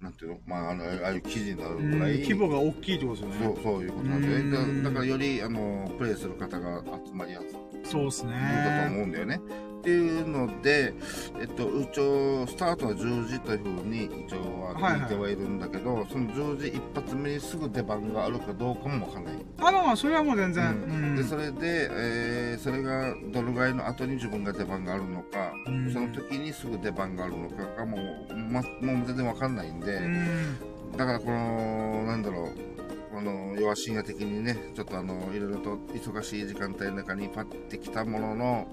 [0.00, 0.38] なんていうの？
[0.46, 3.54] まああのああいう記事になるぐらい規模が大きいってことですよね。
[3.54, 4.82] そうそういうことなんで。
[4.82, 7.58] だだからよりあのプレイする方が集まりやすい。
[7.84, 8.32] そうですね。
[8.32, 9.40] だと思うんだよね
[9.80, 10.92] っていうので、
[11.40, 15.08] えっと、一応、スタートは10時というふうに一応は聞い。
[15.08, 19.34] てはいるんだけど、はいはい、その10時一発目にすぐ出番があるかどうかもわかんない。
[19.58, 20.68] あ、まあ、それはもう全然。
[20.68, 30.56] うん、で、それで、えー、それがどのぐらいの後に自分が出番があるのか、うん、その時にすぐ出番があるのかがもう、ま、もう全然わかんないんで、うん、
[30.96, 32.80] だからこの、なんだろう、
[33.16, 38.68] あの弱深夜的にねちょっとあのいろいろと忙しい時間帯の中にパッてきたものの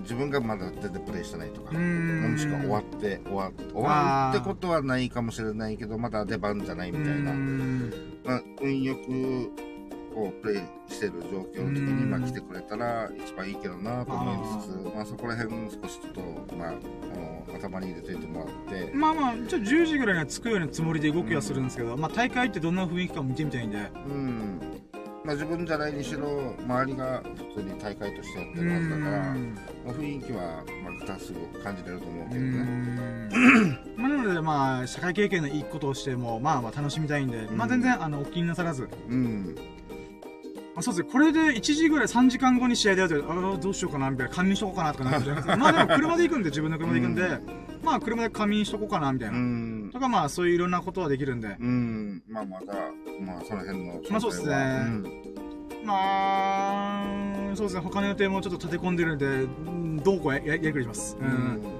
[0.00, 7.32] 自分がまだ全然プレイしてないとかもしくは終わって終わ終わるってことはないかもしれないけどまだ出番じゃないみたいな、
[8.24, 9.50] まあ、運よく
[10.14, 18.92] こうプレイしてる状況の時にまあ来てくれたら一番いいけどなと思いつつまあそこら辺少しちょっとまああの頭に入れておいてもらって。
[18.94, 23.76] まあまあちょっと10時ぐらいには着くようなつもりで動きはするんですけど、まあ大会ってどんな雰囲気かも見てみたいんで。
[23.76, 24.60] うん
[25.26, 27.20] まあ、自分じゃないにしろ周りが
[27.52, 33.78] 普通に大会としてやってるはずだから、まあ、雰囲気はまあすぐ感じれると思うけどね。
[33.96, 38.88] まあ、なのでまあ社会経験のいいことをしてもまあまあ楽しみたいんで、まあ全然あのお気になさらず。
[39.08, 39.56] うん
[40.78, 45.56] あそうですね、これで1時ぐらい3時間後に試合でやると、ああ、どうしようかな、みたいな、仮眠しとこうかなとかなるじゃないですか。
[45.56, 47.40] まあでも車で行くんで、自分の車で行くんで、うん、
[47.82, 49.38] まあ車で仮眠しとこうかな、みたいな。
[49.38, 51.56] うん、とかまあそういういろんなことはできるんで。
[51.58, 52.74] うん、まあまだ、
[53.20, 54.00] まあその辺の。
[54.10, 54.54] まあそうですね。
[54.54, 57.04] うん、まあ、
[57.54, 59.46] そうですね、他の予定もちょっと立て込んでるんで、
[60.02, 61.16] どうこうややりくりします。
[61.20, 61.76] うん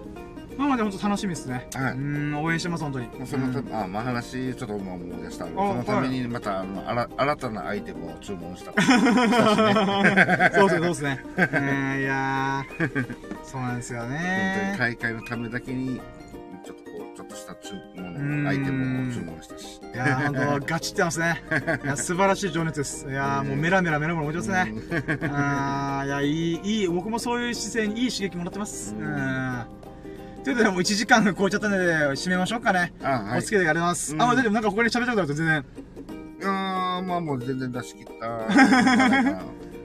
[0.57, 1.69] まあまあで本当楽しみですね。
[1.75, 1.93] はい。
[1.93, 3.09] うん、応援してます、本当に。
[3.27, 8.73] そのた、あ、まあ話、ちょっと思い出したそのためにまた、あの、あら、新たなアイテムを注文した。
[10.53, 11.25] そうで すね、そうですね。
[11.37, 12.65] えー、いや
[13.45, 14.19] そうなんですよね。
[14.71, 16.01] 本当に大会のためだけに、
[17.27, 19.81] っとした注文、アイテムを注文したし。
[19.83, 21.43] いや本当ガチってますね。
[21.85, 23.07] いや、素晴らしい情熱です。
[23.09, 24.73] いやもうメラメラメラメラ思いますね。
[25.33, 28.95] あいや、いい、いい、僕もそういう姿勢にいい刺激もらってます。
[28.95, 29.67] うん。
[30.45, 32.93] ということで、もう1時間超えちゃったので、締めましょうかね。
[33.03, 33.39] あ、はい。
[33.39, 34.15] お付き合いあります。
[34.15, 34.53] うん、あ、まあ、大丈夫。
[34.53, 35.65] なんかここに喋ったことあると全然。
[36.39, 39.43] いやまあもう全然出し切った。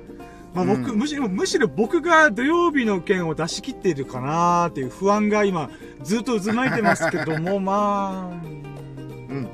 [0.54, 5.70] まあ僕、うん、むしろ、むしろ僕が土曜日の件を出し切っているかなっていう不安が今、
[6.04, 8.46] ずっと渦巻いてますけども、 まあ。
[8.46, 9.50] うん。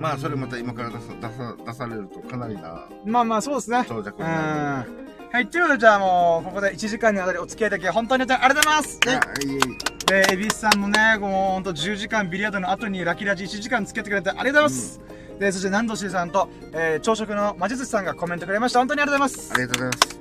[0.00, 2.86] まあ、それまた今から出さ、出さ、出されるとかなりな。
[3.04, 3.84] まあまあ、そうですね。
[3.88, 5.08] 長尺になる。
[5.30, 8.98] はい、ということで、じゃあもう、ここで1時間にわたりお付き合いいただき、本当にありがとうございます。
[9.06, 9.88] はい。
[10.06, 15.00] で、恵比寿さんもね、もう本当10時間ビリヤードの後にラキラジ1時間付き合ってくれてありがとうございます。
[15.06, 18.80] うん、で、そして南しさんと、えー、朝食の魔術師さんがコメントくれました。
[18.80, 19.52] 本当にありがとうございます。
[19.52, 20.18] ありがとうございます。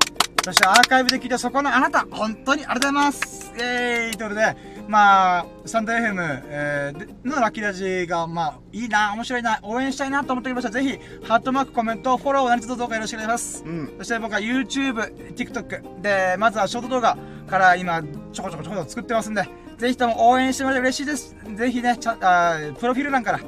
[0.47, 3.51] そしてアーカイブで聞いたそこのあなた、本当にありがとうございます。
[3.57, 4.55] イェーイということで、
[4.88, 13.63] まあ、サンダー FM、えー、のラッキーラジが、まあ、いいな、面白いな、応援したいなと思っておりましたら、ぜひ、ハートマーク、コメント、フォロー、何卒どうかよろしくお願いします。
[13.65, 17.18] うん、そして僕は YouTube、TikTok で、まずはショート動画
[17.49, 18.01] から今、
[18.32, 21.36] ちょこちょこちょこ作ってますんで、ぜひとも応援してもらえて嬉しいです。
[21.55, 23.41] ぜひね、ちゃあプロフィール欄から、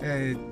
[0.00, 0.47] えー、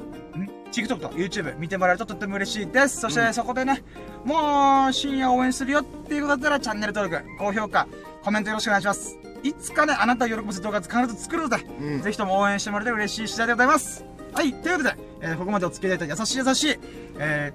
[0.72, 3.00] TikTok と YouTube 見てもらえるととっても嬉しいです。
[3.00, 3.82] そしてそこでね、
[4.24, 7.86] もう深夜応援するよっていうことだったらチャンネル登録、高評価、
[8.22, 9.18] コメントよろしくお願いします。
[9.42, 14.04] いつかね、あなたを喜ばせる動画必ず作るので、うん、ぜひとも応援してもらえて嬉しい次第でございます。
[14.32, 16.78] はい、ということで、えー、ここまでお付き合いいただいた優しい優しい、
[17.18, 17.52] え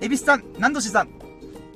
[0.00, 1.08] ー、エビスさん、ナンドシさん、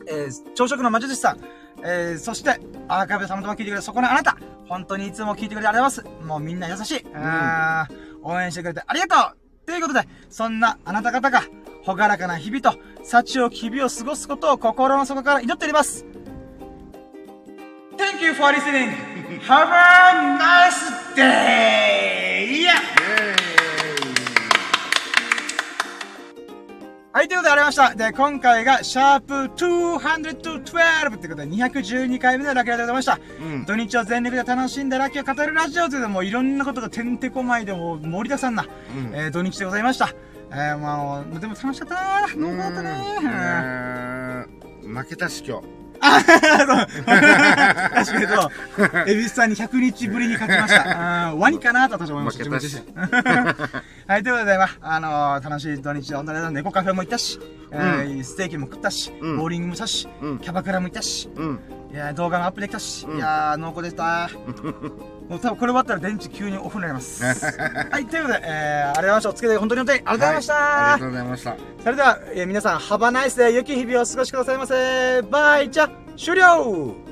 [0.08, 1.40] えー、朝食の魔術師さん、
[1.82, 4.36] えー、そして、アーカイブでたまたま聞いてくれたそこのあなた、
[4.68, 6.26] 本当にいつも聞いてくれてありがとうございます。
[6.26, 7.02] もうみんな優しい。
[7.02, 7.80] うん、
[8.22, 11.42] 応援してくれてありがとうということで、そんなあなた方が、
[11.82, 16.06] ほがらかな日々と、幸を日々を過ごすことを心の底から祈っております。
[17.96, 18.92] Thank you for listening.
[19.40, 22.64] Have a nice day!
[22.64, 23.45] Yeah!
[27.16, 27.94] はい、ということでありました。
[27.94, 33.18] で、今回が、シャープ212ってことで、212回目のラッキーでございました。
[33.40, 40.14] うん、土日を全力で楽しんでラッキーを語るラジオというのも、いろんなことがてんてこまいでも盛りだくさんな、うん、えー、土日でございました。
[40.50, 42.38] えー、まあ、でも楽しかったなー。
[42.38, 45.02] よかったねー。
[45.02, 45.85] 負けたし、今日。
[46.00, 47.04] あそう。
[47.04, 49.10] 確かにそう。
[49.10, 51.34] エビスさんに100日ぶりに書きました。
[51.34, 52.44] ワニかなと私は思いました。
[54.08, 57.40] はい、ということで、まあ、あのー、楽しい土日で、本当に猫カフェも行ったし、
[57.70, 61.60] うん、えー、ステーキも食ったし、うん、ボーリングもしたし、うん、キャバクラも行ったし、うん、
[61.92, 64.30] いや動画もアップできたし、いやー、濃厚でした。
[65.28, 67.24] もう多分これ終わったら電池急にオフになります。
[67.90, 69.30] はい、ということで、えー、ありがとうございました。
[69.30, 71.56] お付き合い本当に本当にありがとうございました、はい、ありがとうございました。
[71.82, 75.22] それでは、えー、皆さん、ハバナイスで良き日々をお過ごしくださいませ。
[75.22, 77.05] バイ、じゃ、終了